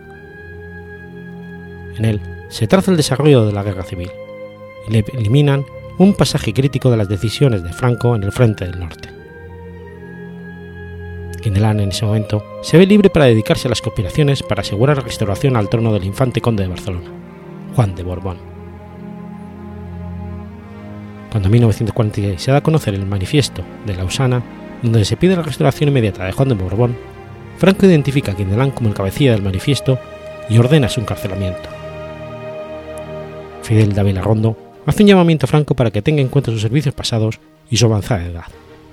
[1.97, 4.11] En él se traza el desarrollo de la guerra civil
[4.87, 5.65] y le eliminan
[5.97, 9.09] un pasaje crítico de las decisiones de Franco en el frente del norte.
[11.41, 15.03] Quindelán en ese momento se ve libre para dedicarse a las conspiraciones para asegurar la
[15.03, 17.09] restauración al trono del infante conde de Barcelona,
[17.75, 18.54] Juan de Borbón.
[21.35, 24.41] Cuando en 1946 se da a conocer el manifiesto de Lausana,
[24.81, 26.95] donde se pide la restauración inmediata de Juan de Borbón,
[27.57, 29.99] Franco identifica a Quindelán como el cabecilla del manifiesto
[30.49, 31.67] y ordena su encarcelamiento.
[33.63, 36.95] Fidel Dávila Rondo hace un llamamiento a Franco para que tenga en cuenta sus servicios
[36.95, 38.45] pasados y su avanzada edad,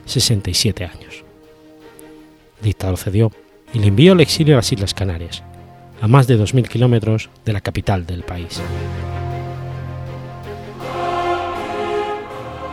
[0.07, 1.24] 67 años.
[2.59, 3.31] El dictador cedió
[3.72, 5.44] y le envió al exilio a las Islas Canarias,
[6.00, 8.61] a más de 2.000 kilómetros de la capital del país.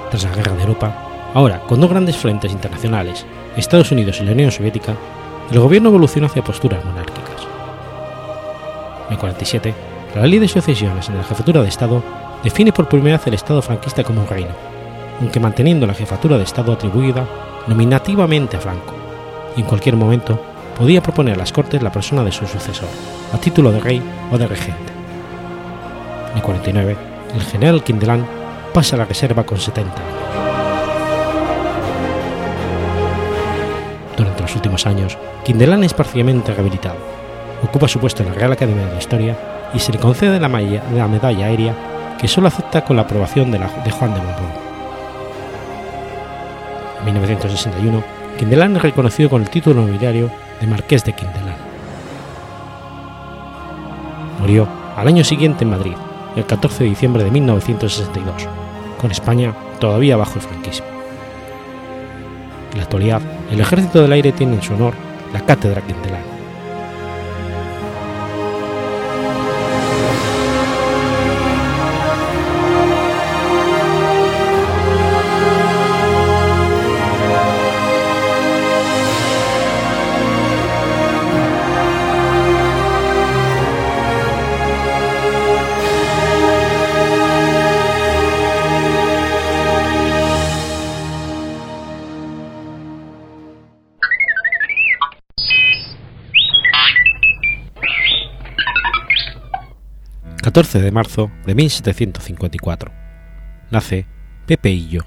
[0.09, 0.93] Tras la Guerra de Europa,
[1.33, 4.95] ahora con dos grandes frentes internacionales, Estados Unidos y la Unión Soviética,
[5.51, 7.47] el gobierno evoluciona hacia posturas monárquicas.
[9.09, 9.73] En 47,
[10.15, 12.03] la ley de sucesiones en la jefatura de Estado
[12.43, 14.51] define por primera vez el Estado franquista como un reino,
[15.19, 17.25] aunque manteniendo la jefatura de Estado atribuida
[17.67, 18.93] nominativamente a Franco,
[19.55, 20.41] y en cualquier momento
[20.77, 22.89] podía proponer a las Cortes la persona de su sucesor,
[23.33, 24.93] a título de rey o de regente.
[26.31, 26.97] En el 49,
[27.35, 28.38] el general Quindelán
[28.69, 30.49] pasa a la reserva con 70 años.
[34.17, 36.97] Durante los últimos años, Quindelán es parcialmente rehabilitado,
[37.63, 39.37] ocupa su puesto en la Real Academia de la Historia
[39.73, 41.73] y se le concede la, la medalla aérea
[42.19, 44.51] que solo acepta con la aprobación de, Juan de Borbón.
[46.99, 48.03] En 1961,
[48.37, 50.29] Quindelán es reconocido con el título nobiliario
[50.59, 51.55] de Marqués de Quindelán.
[54.39, 55.95] Murió al año siguiente en Madrid,
[56.39, 58.47] el 14 de diciembre de 1962,
[58.97, 60.85] con España todavía bajo el franquismo.
[62.71, 63.21] En la actualidad,
[63.51, 64.93] el Ejército del Aire tiene en su honor
[65.33, 66.38] la Cátedra Quindelán.
[100.59, 102.91] 14 de marzo de 1754.
[103.71, 104.05] Nace
[104.45, 105.05] Pepe Illo.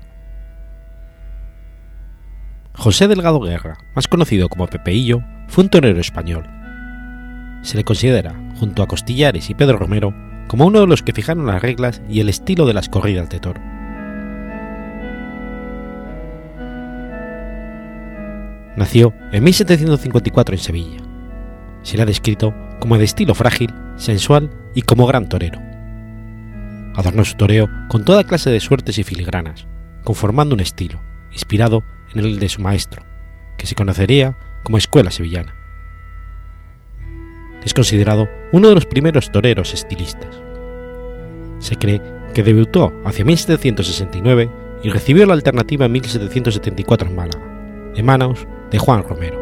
[2.73, 6.49] José Delgado Guerra, más conocido como Pepe Illo, fue un torero español.
[7.61, 10.15] Se le considera, junto a Costillares y Pedro Romero,
[10.49, 13.39] como uno de los que fijaron las reglas y el estilo de las corridas de
[13.39, 13.61] toro.
[18.75, 21.03] Nació en 1754 en Sevilla.
[21.83, 25.61] Se le ha descrito como de estilo frágil, sensual y como gran torero.
[26.97, 29.69] Adornó su toreo con toda clase de suertes y filigranas,
[30.03, 33.05] conformando un estilo, inspirado en el de su maestro,
[33.57, 35.55] que se conocería como Escuela Sevillana.
[37.65, 40.43] Es considerado uno de los primeros toreros estilistas.
[41.61, 42.03] Se cree
[42.35, 44.51] que debutó hacia 1769
[44.83, 49.42] y recibió la alternativa en 1774 en Málaga, de manos de Juan Romero.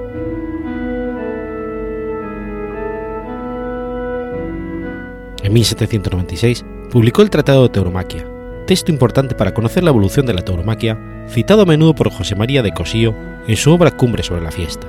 [5.51, 8.25] En 1796 publicó el Tratado de Tauromaquia,
[8.69, 10.97] texto importante para conocer la evolución de la tauromaquia,
[11.29, 13.17] citado a menudo por José María de Cosío
[13.49, 14.87] en su obra Cumbre sobre la fiesta.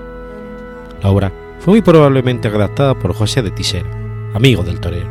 [1.02, 1.32] La obra
[1.62, 3.90] fue muy probablemente redactada por José de Tisera,
[4.36, 5.10] amigo del torero.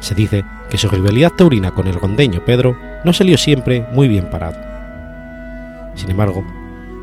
[0.00, 4.28] Se dice que su rivalidad taurina con el rondeño Pedro no salió siempre muy bien
[4.28, 4.58] parado.
[5.94, 6.44] Sin embargo,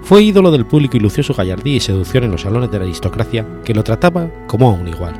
[0.09, 2.85] fue ídolo del público y lució su gallardía y seducción en los salones de la
[2.85, 5.13] aristocracia que lo trataba como a un igual.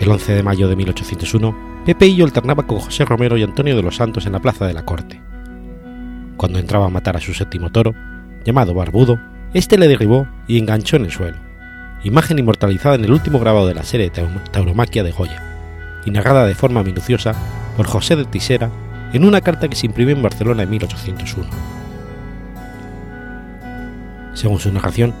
[0.00, 1.56] El 11 de mayo de 1801,
[1.86, 4.74] Pepe Illo alternaba con José Romero y Antonio de los Santos en la plaza de
[4.74, 5.22] la corte.
[6.36, 7.94] Cuando entraba a matar a su séptimo toro,
[8.44, 9.20] llamado Barbudo,
[9.54, 11.36] este le derribó y enganchó en el suelo,
[12.02, 14.10] imagen inmortalizada en el último grabado de la serie
[14.50, 17.36] Tauromaquia de Goya, y narrada de forma minuciosa
[17.76, 18.68] por José de Tisera
[19.12, 21.48] en una carta que se imprimió en Barcelona en 1801.
[24.34, 25.12] Según su narración,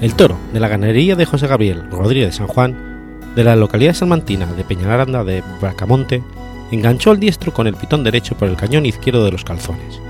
[0.00, 2.90] el toro de la ganadería de José Gabriel Rodríguez de San Juan
[3.34, 6.22] de la localidad salmantina de Peñaranda de Bracamonte,
[6.70, 10.00] enganchó al diestro con el pitón derecho por el cañón izquierdo de los calzones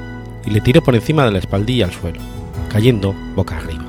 [0.44, 2.20] y le tiró por encima de la espaldilla al suelo,
[2.70, 3.84] cayendo boca arriba.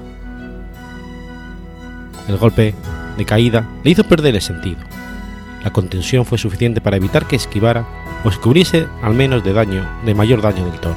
[2.28, 2.74] El golpe
[3.18, 4.80] de caída le hizo perder el sentido.
[5.64, 7.86] La contención fue suficiente para evitar que esquivara
[8.24, 10.96] o se al menos de daño, de mayor daño del toro.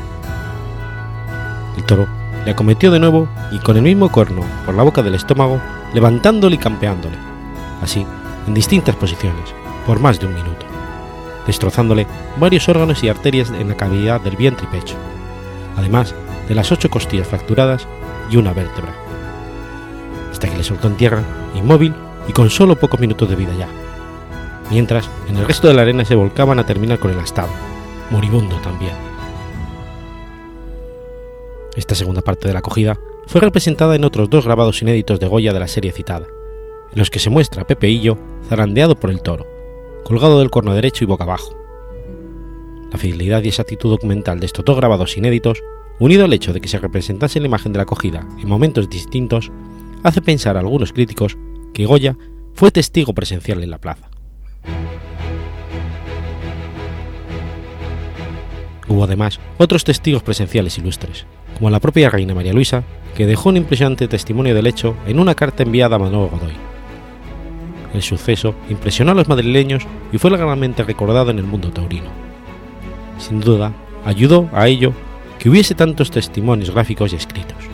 [1.77, 2.07] El toro
[2.45, 5.61] le acometió de nuevo y con el mismo cuerno por la boca del estómago,
[5.95, 7.17] levantándole y campeándole,
[7.83, 8.07] así
[8.47, 9.55] en distintas posiciones,
[9.87, 10.67] por más de un minuto,
[11.47, 12.07] destrozándole
[12.39, 14.97] varios órganos y arterias en la cavidad del vientre y pecho,
[15.77, 16.15] además
[16.49, 17.87] de las ocho costillas fracturadas
[18.31, 18.95] y una vértebra,
[20.31, 21.23] hasta que le soltó en tierra,
[21.55, 21.95] inmóvil
[22.29, 23.69] y con solo pocos minutos de vida ya,
[24.71, 27.51] mientras en el resto de la arena se volcaban a terminar con el astado,
[28.11, 28.93] moribundo también.
[31.77, 35.53] Esta segunda parte de la acogida fue representada en otros dos grabados inéditos de Goya
[35.53, 36.27] de la serie citada,
[36.93, 39.47] en los que se muestra a Pepe Hillo zarandeado por el toro,
[40.05, 41.57] colgado del corno derecho y boca abajo.
[42.93, 45.63] La fidelidad y exactitud documental de estos dos grabados inéditos,
[45.99, 49.51] unido al hecho de que se representase la imagen de la acogida en momentos distintos,
[50.05, 51.37] hace pensar a algunos críticos
[51.73, 52.17] que Goya
[52.53, 54.14] fue testigo presencial en la plaza.
[58.89, 61.27] Hubo además otros testigos presenciales ilustres,
[61.57, 62.85] como la propia reina María Luisa,
[63.17, 66.53] que dejó un impresionante testimonio del hecho en una carta enviada a Manuel Godoy.
[67.95, 72.11] El suceso impresionó a los madrileños y fue largamente recordado en el mundo taurino.
[73.19, 73.73] Sin duda,
[74.05, 74.93] ayudó a ello
[75.39, 77.74] que hubiese tantos testimonios gráficos y escritos.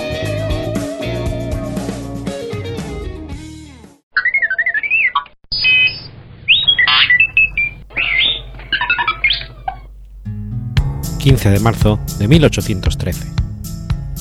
[11.21, 13.27] 15 de marzo de 1813.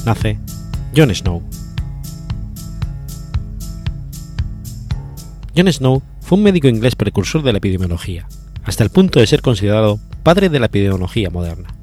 [0.05, 0.39] Nace
[0.95, 1.43] John Snow.
[5.57, 8.29] John Snow fue un médico inglés precursor de la epidemiología,
[8.65, 11.75] hasta el punto de ser considerado padre de la epidemiología moderna.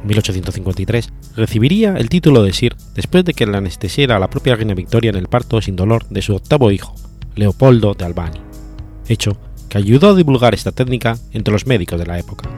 [0.00, 4.54] En 1853 recibiría el título de Sir después de que le anestesiera a la propia
[4.54, 6.94] reina Victoria en el parto sin dolor de su octavo hijo,
[7.34, 8.40] Leopoldo de Albany,
[9.08, 9.36] hecho
[9.68, 12.48] que ayudó a divulgar esta técnica entre los médicos de la época.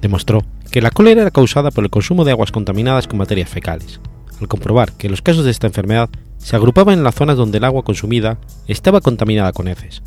[0.00, 4.00] Demostró que la cólera era causada por el consumo de aguas contaminadas con materias fecales,
[4.40, 7.64] al comprobar que los casos de esta enfermedad se agrupaban en las zonas donde el
[7.64, 10.02] agua consumida estaba contaminada con heces,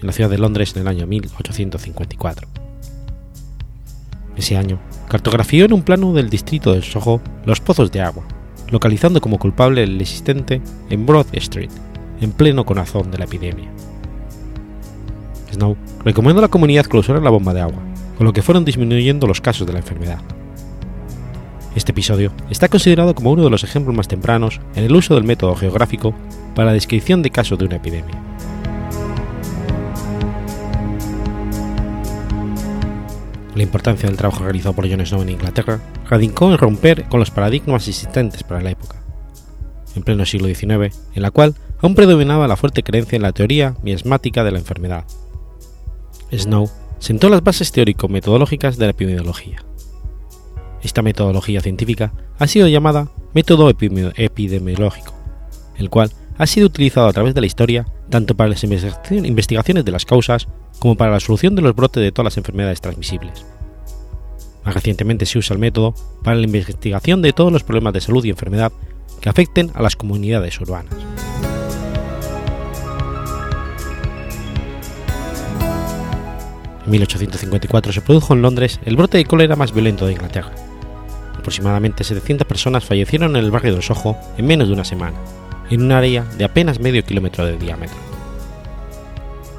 [0.00, 2.48] en la ciudad de Londres en el año 1854.
[4.36, 8.24] Ese año, cartografió en un plano del distrito de Soho los pozos de agua,
[8.70, 11.70] localizando como culpable el existente en Broad Street,
[12.20, 13.70] en pleno corazón de la epidemia.
[15.52, 17.82] Snow recomendó a la comunidad clausurar la bomba de agua,
[18.20, 20.20] con lo que fueron disminuyendo los casos de la enfermedad.
[21.74, 25.24] Este episodio está considerado como uno de los ejemplos más tempranos en el uso del
[25.24, 26.14] método geográfico
[26.54, 28.22] para la descripción de casos de una epidemia.
[33.54, 37.30] La importancia del trabajo realizado por John Snow en Inglaterra radicó en romper con los
[37.30, 38.96] paradigmas existentes para la época,
[39.96, 43.76] en pleno siglo XIX, en la cual aún predominaba la fuerte creencia en la teoría
[43.82, 45.06] miasmática de la enfermedad.
[46.30, 46.70] Snow
[47.00, 49.64] sentó las bases teórico-metodológicas de la epidemiología.
[50.82, 55.12] Esta metodología científica ha sido llamada método epidemiológico,
[55.76, 59.92] el cual ha sido utilizado a través de la historia tanto para las investigaciones de
[59.92, 60.48] las causas
[60.78, 63.44] como para la solución de los brotes de todas las enfermedades transmisibles.
[64.64, 68.24] Más recientemente se usa el método para la investigación de todos los problemas de salud
[68.24, 68.72] y enfermedad
[69.20, 70.94] que afecten a las comunidades urbanas.
[76.90, 80.50] 1854 se produjo en Londres el brote de cólera más violento de Inglaterra.
[81.38, 85.16] Aproximadamente 700 personas fallecieron en el barrio de Soho en menos de una semana,
[85.70, 87.96] en un área de apenas medio kilómetro de diámetro.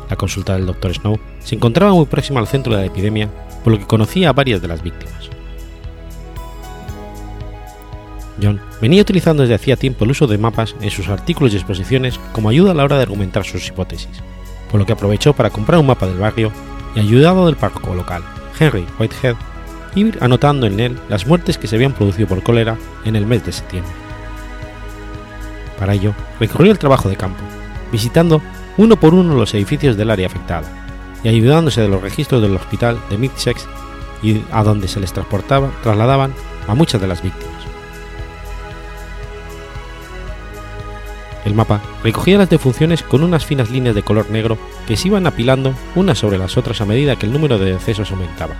[0.09, 0.93] La consulta del Dr.
[0.93, 3.29] Snow se encontraba muy próxima al centro de la epidemia,
[3.63, 5.29] por lo que conocía a varias de las víctimas.
[8.41, 12.19] John venía utilizando desde hacía tiempo el uso de mapas en sus artículos y exposiciones
[12.33, 14.09] como ayuda a la hora de argumentar sus hipótesis,
[14.69, 16.51] por lo que aprovechó para comprar un mapa del barrio
[16.95, 18.23] y ayudado del párroco local,
[18.59, 19.35] Henry Whitehead,
[19.95, 23.45] ir anotando en él las muertes que se habían producido por cólera en el mes
[23.45, 23.91] de septiembre.
[25.79, 27.43] Para ello, recorrió el trabajo de campo,
[27.91, 28.41] visitando
[28.77, 30.67] uno por uno los edificios del área afectada
[31.23, 33.67] y ayudándose de los registros del hospital de Middlesex
[34.23, 36.33] y a donde se les transportaba, trasladaban
[36.67, 37.60] a muchas de las víctimas.
[41.45, 45.25] El mapa recogía las defunciones con unas finas líneas de color negro que se iban
[45.25, 48.55] apilando unas sobre las otras a medida que el número de decesos aumentaba.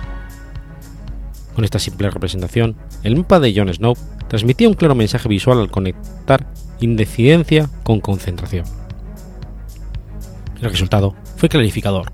[1.54, 3.94] Con esta simple representación, el mapa de Jon Snow
[4.28, 6.46] transmitía un claro mensaje visual al conectar
[6.80, 8.64] indecidencia con concentración.
[10.60, 12.10] El resultado fue clarificador.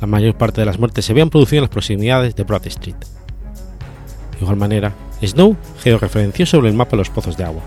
[0.00, 2.96] La mayor parte de las muertes se habían producido en las proximidades de Broad Street.
[2.96, 7.62] De igual manera, Snow georreferenció sobre el mapa los pozos de agua,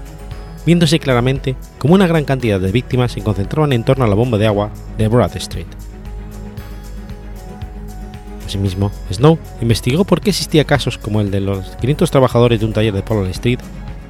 [0.66, 4.38] viéndose claramente como una gran cantidad de víctimas se concentraban en torno a la bomba
[4.38, 5.68] de agua de Broad Street.
[8.46, 12.74] Asimismo, Snow investigó por qué existía casos como el de los 500 trabajadores de un
[12.74, 13.60] taller de Poland Street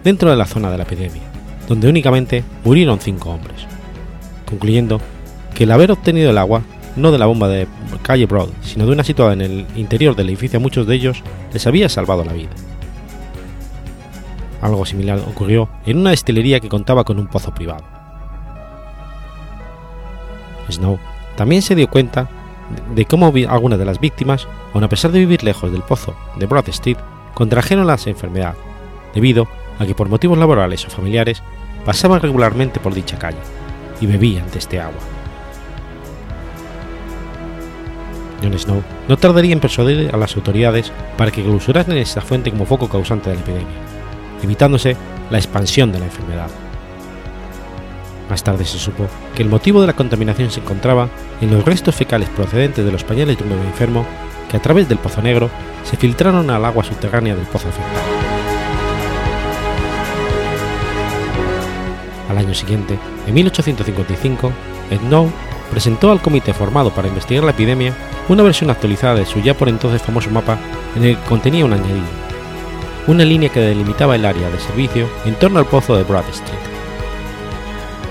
[0.03, 1.21] dentro de la zona de la epidemia,
[1.69, 3.55] donde únicamente murieron 5 hombres,
[4.45, 4.99] concluyendo
[5.55, 6.63] que el haber obtenido el agua
[6.95, 7.67] no de la bomba de
[8.01, 11.23] calle Broad, sino de una situada en el interior del edificio a muchos de ellos
[11.53, 12.49] les había salvado la vida.
[14.63, 17.83] Algo similar ocurrió en una destilería que contaba con un pozo privado.
[20.69, 20.97] Snow
[21.35, 22.29] también se dio cuenta
[22.95, 26.45] de cómo algunas de las víctimas, aun a pesar de vivir lejos del pozo de
[26.45, 26.97] Broad Street,
[27.33, 28.55] contrajeron la enfermedad,
[29.13, 29.49] debido
[29.79, 31.43] a que por motivos laborales o familiares
[31.85, 33.43] pasaban regularmente por dicha calle
[33.99, 35.01] y bebían de este agua.
[38.41, 42.65] Jon Snow no tardaría en persuadir a las autoridades para que clausuraran esta fuente como
[42.65, 43.92] foco causante de la epidemia
[44.43, 44.95] evitándose
[45.29, 46.49] la expansión de la enfermedad.
[48.29, 51.09] Más tarde se supo que el motivo de la contaminación se encontraba
[51.41, 54.05] en los restos fecales procedentes de los pañales de un bebé enfermo
[54.49, 55.49] que a través del Pozo Negro
[55.83, 58.33] se filtraron al agua subterránea del pozo afectado.
[62.29, 64.51] Al año siguiente, en 1855,
[64.91, 65.31] Snow
[65.69, 67.93] presentó al comité formado para investigar la epidemia
[68.29, 70.57] una versión actualizada de su ya por entonces famoso mapa
[70.95, 72.32] en el que contenía un añadido
[73.07, 76.59] una línea que delimitaba el área de servicio en torno al pozo de Broad Street.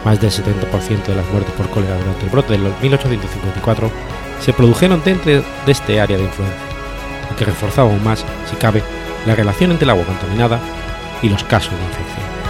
[0.04, 3.90] Más del 70% de las muertes por cólera durante el brote de 1854
[4.40, 6.60] se produjeron dentro de este área de influencia,
[7.30, 8.82] lo que reforzaba aún más, si cabe,
[9.26, 10.60] la relación entre el agua contaminada
[11.22, 12.41] y los casos de infección.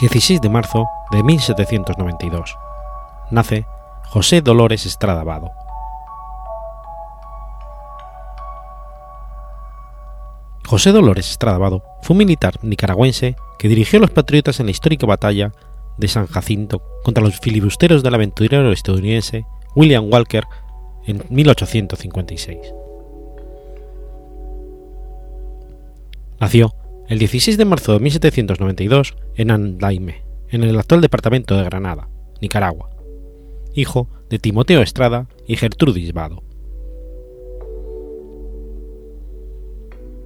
[0.00, 2.56] 16 de marzo de 1792.
[3.30, 3.66] Nace
[4.08, 5.50] José Dolores Estrada Vado.
[10.66, 14.72] José Dolores Estrada Vado fue un militar nicaragüense que dirigió a los patriotas en la
[14.72, 15.52] histórica batalla
[15.98, 19.44] de San Jacinto contra los filibusteros del aventurero estadounidense
[19.74, 20.44] William Walker
[21.04, 22.58] en 1856.
[26.40, 26.72] Nació
[27.10, 32.08] el 16 de marzo de 1792 en Andaime, en el actual departamento de Granada,
[32.40, 32.90] Nicaragua,
[33.74, 36.44] hijo de Timoteo Estrada y Gertrudis Vado.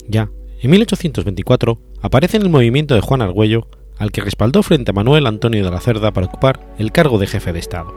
[0.06, 0.30] Ya
[0.60, 3.66] en 1824 aparece en el movimiento de Juan Argüello,
[3.96, 7.26] al que respaldó frente a Manuel Antonio de la Cerda para ocupar el cargo de
[7.26, 7.94] jefe de Estado.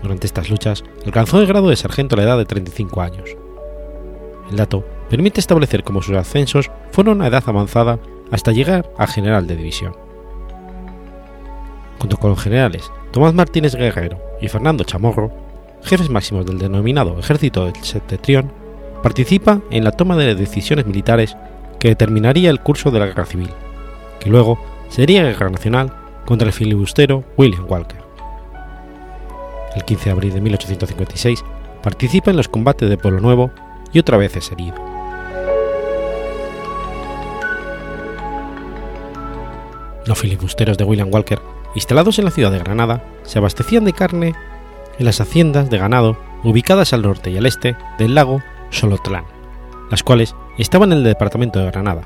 [0.00, 3.30] Durante estas luchas alcanzó el grado de sargento a la edad de 35 años.
[4.48, 7.98] El dato permite establecer cómo sus ascensos fueron a edad avanzada
[8.30, 9.94] hasta llegar a general de división.
[11.98, 15.30] Junto con los generales Tomás Martínez Guerrero y Fernando Chamorro,
[15.82, 18.52] jefes máximos del denominado Ejército del Septentrión,
[19.02, 21.36] participa en la toma de decisiones militares
[21.78, 23.50] que determinaría el curso de la guerra civil,
[24.20, 25.92] que luego sería guerra nacional
[26.24, 28.00] contra el filibustero William Walker.
[29.74, 31.44] El 15 de abril de 1856
[31.82, 33.50] participa en los combates de Pueblo Nuevo
[33.92, 34.95] y otra vez es herido.
[40.06, 41.40] Los filibusteros de William Walker,
[41.74, 44.34] instalados en la ciudad de Granada, se abastecían de carne
[44.98, 48.40] en las haciendas de ganado ubicadas al norte y al este del lago
[48.70, 49.24] Solotlán,
[49.90, 52.02] las cuales estaban en el departamento de Granada.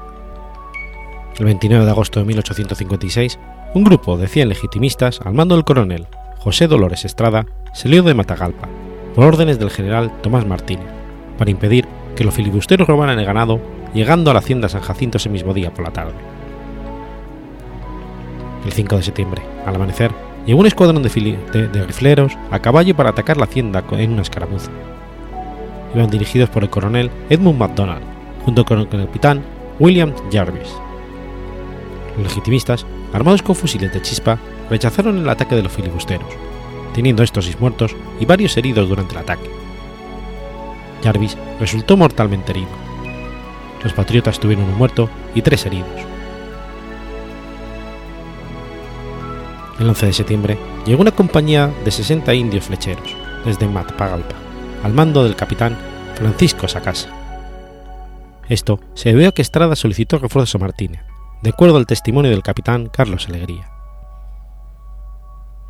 [1.38, 3.38] El 29 de agosto de 1856,
[3.74, 6.06] un grupo de 100 legitimistas al mando del coronel
[6.38, 7.44] José Dolores Estrada
[7.74, 8.68] salió de Matagalpa,
[9.14, 10.88] por órdenes del general Tomás Martínez,
[11.36, 11.86] para impedir
[12.16, 13.60] que los filibusteros robaran el ganado,
[13.92, 16.39] llegando a la hacienda San Jacinto ese mismo día por la tarde.
[18.64, 20.12] El 5 de septiembre, al amanecer,
[20.46, 24.70] llegó un escuadrón de, rifleros a caballo para atacar la hacienda en una escaramuza
[25.94, 28.02] iban dirigidos por el coronel Edmund MacDonald,
[28.44, 29.42] junto con el capitán
[29.78, 30.68] William Jarvis.
[32.16, 34.38] Los legitimistas, armados con fusiles de chispa,
[34.68, 36.28] rechazaron el ataque de los filibusteros,
[36.94, 39.50] teniendo estos seis muertos y varios heridos durante el ataque.
[41.02, 42.68] Jarvis resultó mortalmente herido.
[43.82, 46.09] Los patriotas tuvieron un muerto y tres heridos.
[49.80, 53.16] El 11 de septiembre llegó una compañía de 60 indios flecheros
[53.46, 54.34] desde Matpagalpa
[54.84, 55.74] al mando del capitán
[56.16, 57.08] Francisco Sacasa.
[58.50, 61.00] Esto se debió a que Estrada solicitó refuerzos a Martínez,
[61.42, 63.70] de acuerdo al testimonio del capitán Carlos Alegría.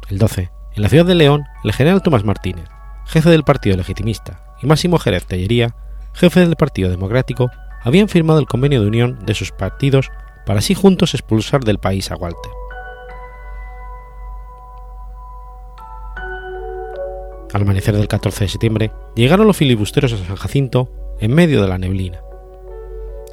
[0.09, 2.69] El 12, en la ciudad de León, el general Tomás Martínez,
[3.07, 5.77] jefe del Partido Legitimista, y Máximo Jerez Tellería,
[6.15, 7.49] jefe del Partido Democrático,
[7.85, 10.11] habían firmado el convenio de unión de sus partidos
[10.47, 12.60] para así juntos expulsar del país a Walter.
[17.53, 21.69] Al amanecer del 14 de septiembre, llegaron los filibusteros a San Jacinto en medio de
[21.69, 22.21] la neblina.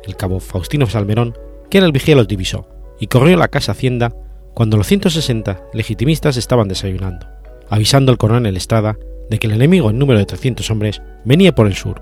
[0.06, 1.38] El cabo Faustino Salmerón,
[1.70, 2.68] que era el vigía, los divisó
[3.00, 4.16] y corrió a la casa Hacienda
[4.54, 7.28] cuando los 160 legitimistas estaban desayunando,
[7.70, 8.98] avisando al coronel Estrada
[9.30, 12.02] de que el enemigo en número de 300 hombres venía por el sur,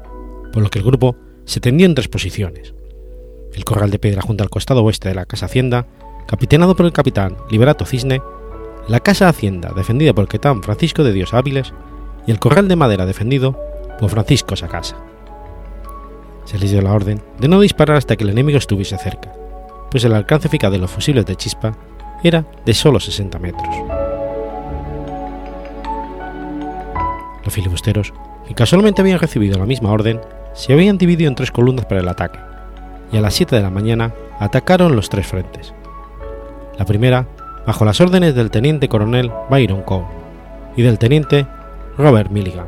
[0.53, 2.73] por lo que el grupo se tendió en tres posiciones.
[3.53, 5.87] El corral de piedra junto al costado oeste de la casa Hacienda,
[6.27, 8.21] capitaneado por el capitán Liberato Cisne,
[8.87, 11.73] la casa Hacienda defendida por el capitán Francisco de Dios Áviles
[12.27, 13.59] y el corral de madera defendido
[13.99, 14.97] por Francisco Sacasa.
[16.45, 19.31] Se les dio la orden de no disparar hasta que el enemigo estuviese cerca,
[19.89, 21.75] pues el alcance eficaz de los fusiles de chispa
[22.23, 23.67] era de solo 60 metros.
[27.43, 28.13] Los filibusteros,
[28.47, 30.19] que casualmente habían recibido la misma orden,
[30.53, 32.39] se habían dividido en tres columnas para el ataque,
[33.11, 35.73] y a las 7 de la mañana atacaron los tres frentes.
[36.77, 37.27] La primera,
[37.65, 40.05] bajo las órdenes del teniente coronel Byron Cole
[40.75, 41.45] y del teniente
[41.97, 42.67] Robert Milligan.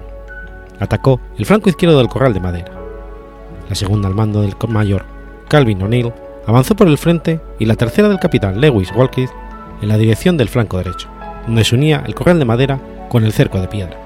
[0.79, 2.71] Atacó el flanco izquierdo del corral de madera.
[3.69, 5.05] La segunda al mando del mayor
[5.49, 6.13] Calvin O'Neill
[6.45, 9.29] avanzó por el frente y la tercera del capitán Lewis Walkeith
[9.81, 11.09] en la dirección del flanco derecho,
[11.45, 13.97] donde se unía el corral de madera con el cerco de piedra.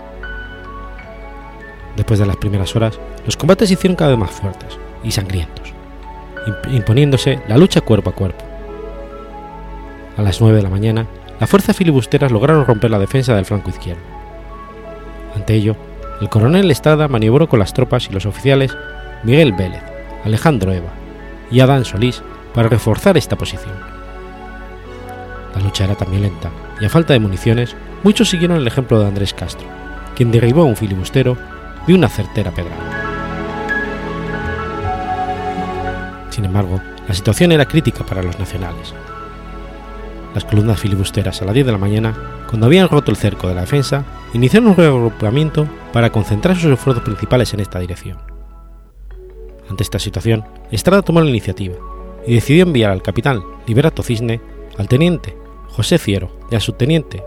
[1.96, 5.74] Después de las primeras horas, los combates se hicieron cada vez más fuertes y sangrientos,
[6.72, 8.44] imponiéndose la lucha cuerpo a cuerpo.
[10.18, 11.08] A las 9 de la mañana,
[11.40, 14.21] las fuerzas filibusteras lograron romper la defensa del flanco izquierdo.
[15.36, 15.76] Ante ello,
[16.20, 18.78] el coronel Estrada maniobró con las tropas y los oficiales
[19.24, 19.84] Miguel Vélez,
[20.24, 20.90] Alejandro Eva
[21.50, 22.22] y Adán Solís
[22.54, 23.74] para reforzar esta posición.
[25.56, 29.08] La lucha era también lenta y a falta de municiones, muchos siguieron el ejemplo de
[29.08, 29.68] Andrés Castro,
[30.16, 31.38] quien derribó a un filibustero
[31.88, 33.02] de una certera pedrada.
[36.30, 38.94] Sin embargo, la situación era crítica para los nacionales.
[40.34, 42.16] Las columnas filibusteras a las 10 de la mañana
[42.52, 47.02] cuando habían roto el cerco de la defensa, iniciaron un reagrupamiento para concentrar sus esfuerzos
[47.02, 48.18] principales en esta dirección.
[49.70, 51.76] Ante esta situación, Estrada tomó la iniciativa
[52.28, 54.42] y decidió enviar al capitán Liberato Cisne,
[54.78, 55.38] al teniente
[55.70, 57.24] José Ciero y al subteniente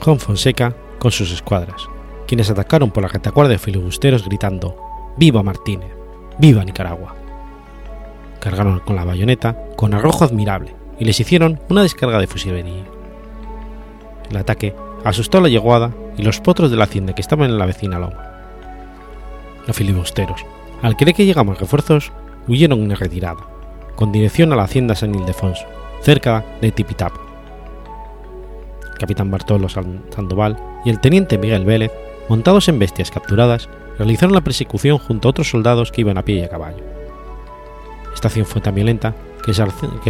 [0.00, 1.86] Juan Fonseca con sus escuadras,
[2.26, 4.74] quienes atacaron por la retaguardia de filibusteros gritando
[5.18, 5.90] ¡Viva Martínez!
[6.38, 7.14] ¡Viva Nicaragua!
[8.40, 12.91] Cargaron con la bayoneta con arrojo admirable y les hicieron una descarga de fusilería.
[14.32, 14.74] El ataque
[15.04, 17.98] asustó a la yeguada y los potros de la hacienda que estaban en la vecina
[17.98, 18.30] loma.
[19.66, 20.40] Los filibusteros,
[20.80, 22.12] al creer que llegamos refuerzos,
[22.48, 23.42] huyeron en retirada,
[23.94, 25.66] con dirección a la hacienda San Ildefonso,
[26.00, 27.20] cerca de Tipitapa.
[28.92, 30.56] El capitán Bartolo Sandoval
[30.86, 31.92] y el teniente Miguel Vélez,
[32.30, 33.68] montados en bestias capturadas,
[33.98, 36.82] realizaron la persecución junto a otros soldados que iban a pie y a caballo.
[38.14, 39.14] Esta acción fue tan violenta
[39.44, 39.52] que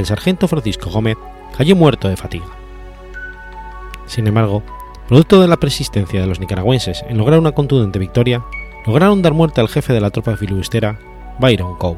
[0.01, 1.17] el sargento Francisco Gómez
[1.59, 2.62] cayó muerto de fatiga.
[4.13, 4.63] Sin embargo,
[5.09, 8.45] producto de la persistencia de los nicaragüenses en lograr una contundente victoria,
[8.85, 10.99] lograron dar muerte al jefe de la tropa filibustera,
[11.39, 11.97] Byron Coe.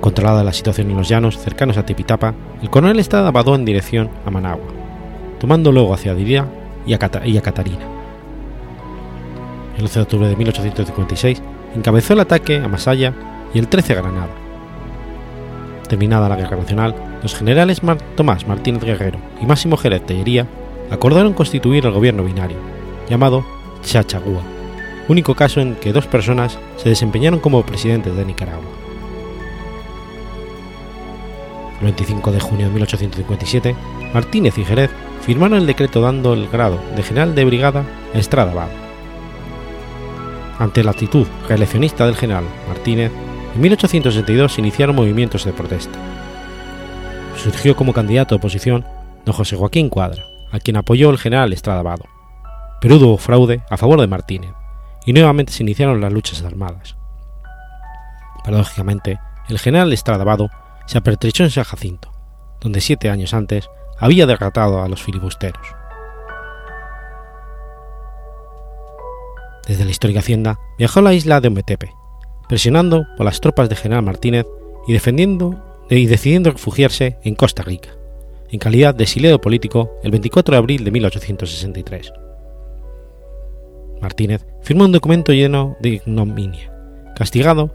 [0.00, 4.10] Controlada la situación en los llanos cercanos a Tipitapa, el coronel estaba vadó en dirección
[4.26, 4.66] a Managua,
[5.38, 6.48] tomando luego hacia Diria
[6.84, 7.86] y a, Catarina.
[9.76, 11.40] El 11 de octubre de 1856
[11.76, 13.14] encabezó el ataque a Masaya
[13.54, 14.30] y el 13 a Granada.
[15.88, 17.80] Terminada la Guerra Nacional, los generales
[18.16, 20.46] Tomás Martínez Guerrero y Máximo Jerez Tellería
[20.90, 22.58] acordaron constituir el gobierno binario,
[23.08, 23.44] llamado
[23.82, 24.42] Chachagua,
[25.08, 28.70] único caso en que dos personas se desempeñaron como presidentes de Nicaragua.
[31.80, 33.74] El 25 de junio de 1857,
[34.12, 34.90] Martínez y Jerez
[35.22, 38.72] firmaron el decreto dando el grado de general de brigada a Estrada Bado.
[40.58, 43.10] Ante la actitud reeleccionista del general Martínez,
[43.54, 45.98] en 1862 se iniciaron movimientos de protesta.
[47.42, 48.84] Surgió como candidato de oposición
[49.24, 50.22] don José Joaquín Cuadra,
[50.52, 52.04] a quien apoyó el general Estrada Bado,
[52.82, 54.52] pero hubo fraude a favor de Martínez,
[55.06, 56.96] y nuevamente se iniciaron las luchas armadas.
[58.44, 59.18] Paradójicamente,
[59.48, 60.50] el general Estrada Bado
[60.84, 62.12] se apertrechó en San Jacinto,
[62.60, 65.66] donde siete años antes había derrotado a los filibusteros.
[69.66, 71.94] Desde la histórica hacienda viajó a la isla de Ometepe,
[72.50, 74.46] presionando por las tropas de General Martínez
[74.86, 77.90] y defendiendo y decidiendo refugiarse en Costa Rica,
[78.50, 82.12] en calidad de exiliado político el 24 de abril de 1863.
[84.00, 86.72] Martínez firmó un documento lleno de ignominia,
[87.16, 87.74] castigado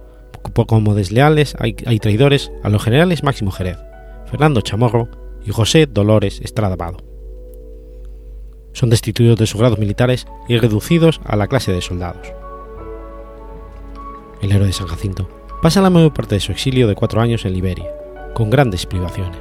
[0.67, 3.77] como desleales y traidores a los generales Máximo Jerez,
[4.29, 5.09] Fernando Chamorro
[5.45, 6.97] y José Dolores Estrada Vado.
[8.73, 12.27] Son destituidos de sus grados militares y reducidos a la clase de soldados.
[14.41, 15.29] El héroe de San Jacinto
[15.61, 17.89] pasa la mayor parte de su exilio de cuatro años en Liberia,
[18.35, 19.39] con grandes privaciones.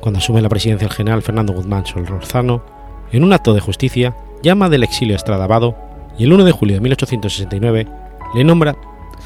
[0.00, 2.62] Cuando asume la presidencia el general Fernando Guzmán Solórzano,
[3.10, 5.74] en un acto de justicia, llama del exilio a Estradabado
[6.16, 7.86] y el 1 de julio de 1869
[8.34, 8.76] le nombra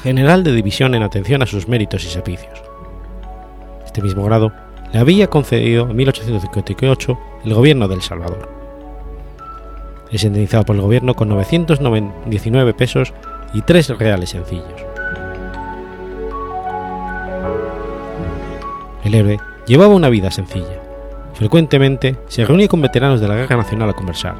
[0.01, 2.63] general de división en atención a sus méritos y servicios.
[3.85, 4.51] Este mismo grado
[4.91, 8.49] le había concedido en 1858 el gobierno de El Salvador.
[10.11, 13.13] Es indemnizado por el gobierno con 919 pesos
[13.53, 14.88] y 3 reales sencillos.
[19.65, 20.81] Llevaba una vida sencilla.
[21.33, 24.35] Frecuentemente se reunía con veteranos de la Guerra Nacional a conversar,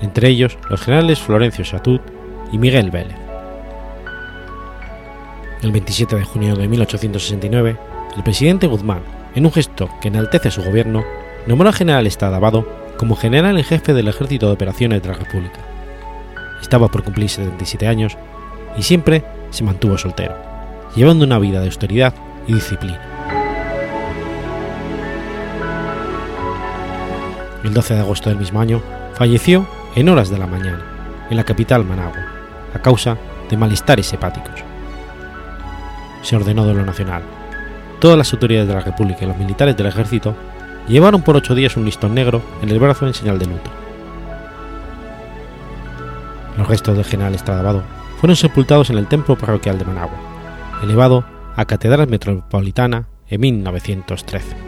[0.00, 2.02] entre ellos los generales Florencio Chatut
[2.50, 3.16] y Miguel Vélez.
[5.62, 7.76] El 27 de junio de 1869,
[8.16, 9.02] el presidente Guzmán,
[9.36, 11.04] en un gesto que enaltece a su gobierno,
[11.46, 12.66] nombró al general Estadabado
[12.96, 15.60] como general en jefe del Ejército de Operaciones de la República.
[16.60, 18.16] Estaba por cumplir 77 años
[18.76, 20.34] y siempre se mantuvo soltero,
[20.96, 22.14] llevando una vida de austeridad
[22.48, 23.07] y disciplina.
[27.64, 28.80] El 12 de agosto del mismo año
[29.14, 30.80] falleció en horas de la mañana,
[31.28, 32.24] en la capital Managua,
[32.74, 33.16] a causa
[33.50, 34.62] de malestares hepáticos.
[36.22, 37.22] Se ordenó de lo nacional.
[37.98, 40.34] Todas las autoridades de la República y los militares del ejército
[40.86, 43.70] llevaron por ocho días un listón negro en el brazo en señal de luto.
[46.56, 47.82] Los restos del general Estradabado
[48.20, 50.18] fueron sepultados en el templo parroquial de Managua,
[50.82, 51.24] elevado
[51.56, 54.67] a Catedral Metropolitana en 1913.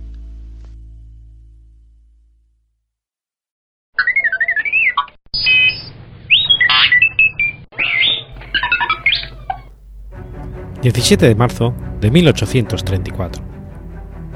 [10.81, 13.43] ...17 de marzo de 1834...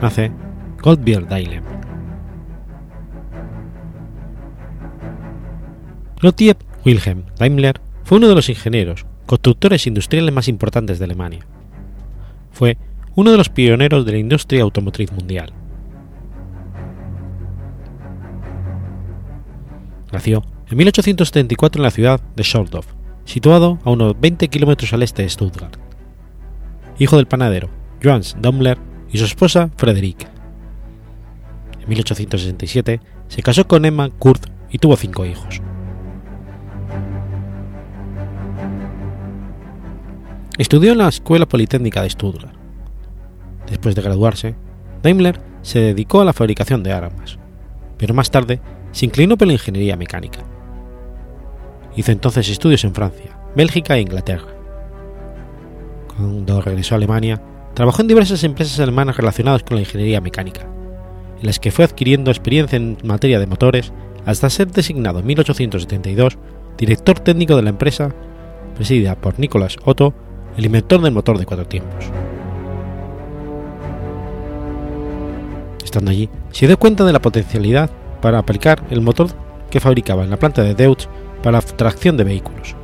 [0.02, 0.32] ...nace
[0.82, 1.64] Gottlieb Daimler.
[6.22, 11.46] Gottlieb Wilhelm Daimler fue uno de los ingenieros, constructores industriales más importantes de Alemania.
[12.52, 12.78] Fue
[13.16, 15.52] uno de los pioneros de la industria automotriz mundial.
[20.12, 22.88] Nació en 1874 en la ciudad de Scholdorf,
[23.26, 25.85] situado a unos 20 kilómetros al este de Stuttgart.
[26.98, 27.70] Hijo del panadero
[28.02, 28.78] Johannes Daimler
[29.12, 30.28] y su esposa Frederick.
[31.82, 35.62] En 1867 se casó con Emma Kurth y tuvo cinco hijos.
[40.58, 42.56] Estudió en la Escuela Politécnica de Stuttgart.
[43.68, 44.56] Después de graduarse,
[45.04, 47.38] Daimler se dedicó a la fabricación de armas,
[47.98, 50.40] pero más tarde se inclinó por la ingeniería mecánica.
[51.96, 54.48] Hizo entonces estudios en Francia, Bélgica e Inglaterra.
[56.18, 57.42] Cuando regresó a Alemania,
[57.74, 60.62] trabajó en diversas empresas alemanas relacionadas con la ingeniería mecánica,
[61.40, 63.92] en las que fue adquiriendo experiencia en materia de motores
[64.26, 66.38] hasta ser designado en 1872
[66.78, 68.14] director técnico de la empresa,
[68.76, 70.14] presidida por Nicolas Otto,
[70.58, 72.06] el inventor del motor de cuatro tiempos.
[75.84, 77.90] Estando allí, se dio cuenta de la potencialidad
[78.22, 79.28] para aplicar el motor
[79.70, 81.08] que fabricaba en la planta de Deutz
[81.42, 82.76] para la tracción de vehículos.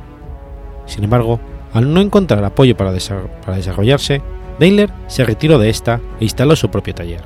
[0.86, 1.40] Sin embargo,
[1.72, 4.20] al no encontrar apoyo para, desarrollarse,
[4.58, 7.22] Daimler se retiró de esta e instaló su propio taller.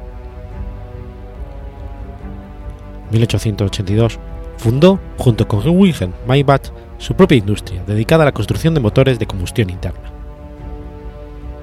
[3.06, 4.18] En 1882
[4.56, 9.26] fundó, junto con Wilhelm Maybach, su propia industria dedicada a la construcción de motores de
[9.26, 10.12] combustión interna.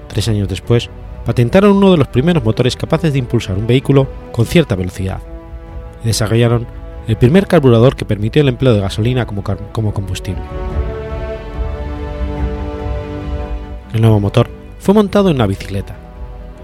[0.08, 0.90] Tres años después,
[1.26, 5.22] patentaron uno de los primeros motores capaces de impulsar un vehículo con cierta velocidad
[6.04, 6.68] y desarrollaron
[7.08, 10.44] el primer carburador que permitió el empleo de gasolina como combustible.
[13.94, 15.96] El nuevo motor fue montado en una bicicleta,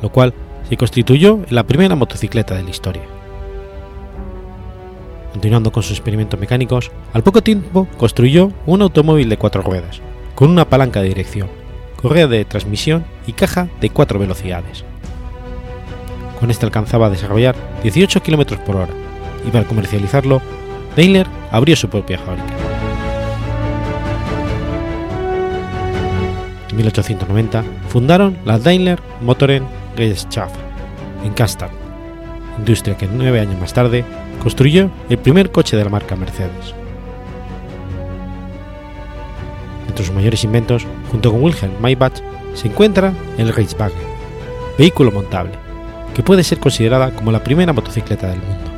[0.02, 0.34] lo cual
[0.68, 3.04] se constituyó en la primera motocicleta de la historia.
[5.32, 10.02] Continuando con sus experimentos mecánicos, al poco tiempo construyó un automóvil de cuatro ruedas,
[10.34, 11.50] con una palanca de dirección,
[12.02, 14.84] correa de transmisión y caja de cuatro velocidades.
[16.40, 18.94] Con este alcanzaba a desarrollar 18 km por hora
[19.48, 20.42] y para comercializarlo,
[20.96, 22.56] Daimler abrió su propia fábrica.
[26.80, 29.66] 1890 fundaron la Daimler Motoren
[29.98, 30.56] Gesellschaft
[31.26, 31.70] en Castad,
[32.58, 34.06] industria que nueve años más tarde
[34.42, 36.74] construyó el primer coche de la marca Mercedes.
[39.90, 42.22] Entre sus mayores inventos, junto con Wilhelm Maybach,
[42.54, 43.98] se encuentra el Reichswagen,
[44.78, 45.52] vehículo montable,
[46.16, 48.72] que puede ser considerada como la primera motocicleta del mundo.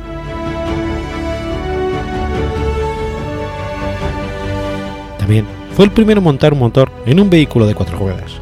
[5.18, 8.32] También fue el primero en montar un motor en un vehículo de cuatro ruedas.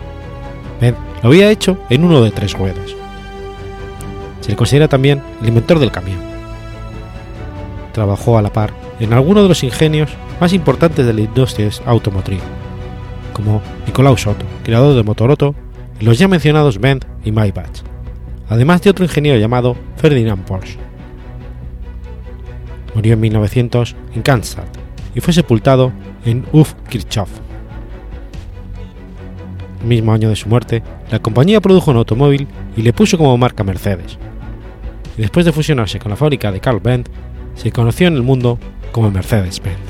[0.80, 2.94] Ben lo había hecho en uno de tres ruedas.
[4.40, 6.18] Se le considera también el inventor del camión.
[7.92, 10.10] Trabajó a la par en algunos de los ingenios
[10.40, 12.40] más importantes de la industria automotriz,
[13.32, 15.54] como Nicolaus Otto, creador de Motoroto,
[16.00, 17.82] y los ya mencionados Benz y Maybach,
[18.48, 20.78] además de otro ingeniero llamado Ferdinand Porsche.
[22.94, 24.64] Murió en 1900 en Kansas
[25.14, 25.92] y fue sepultado
[26.24, 27.28] en Uf-Kirchhoff.
[29.82, 32.46] El mismo año de su muerte, la compañía produjo un automóvil
[32.76, 34.18] y le puso como marca Mercedes.
[35.16, 37.06] Y después de fusionarse con la fábrica de Carl Benz,
[37.54, 38.58] se conoció en el mundo
[38.92, 39.89] como Mercedes-Benz.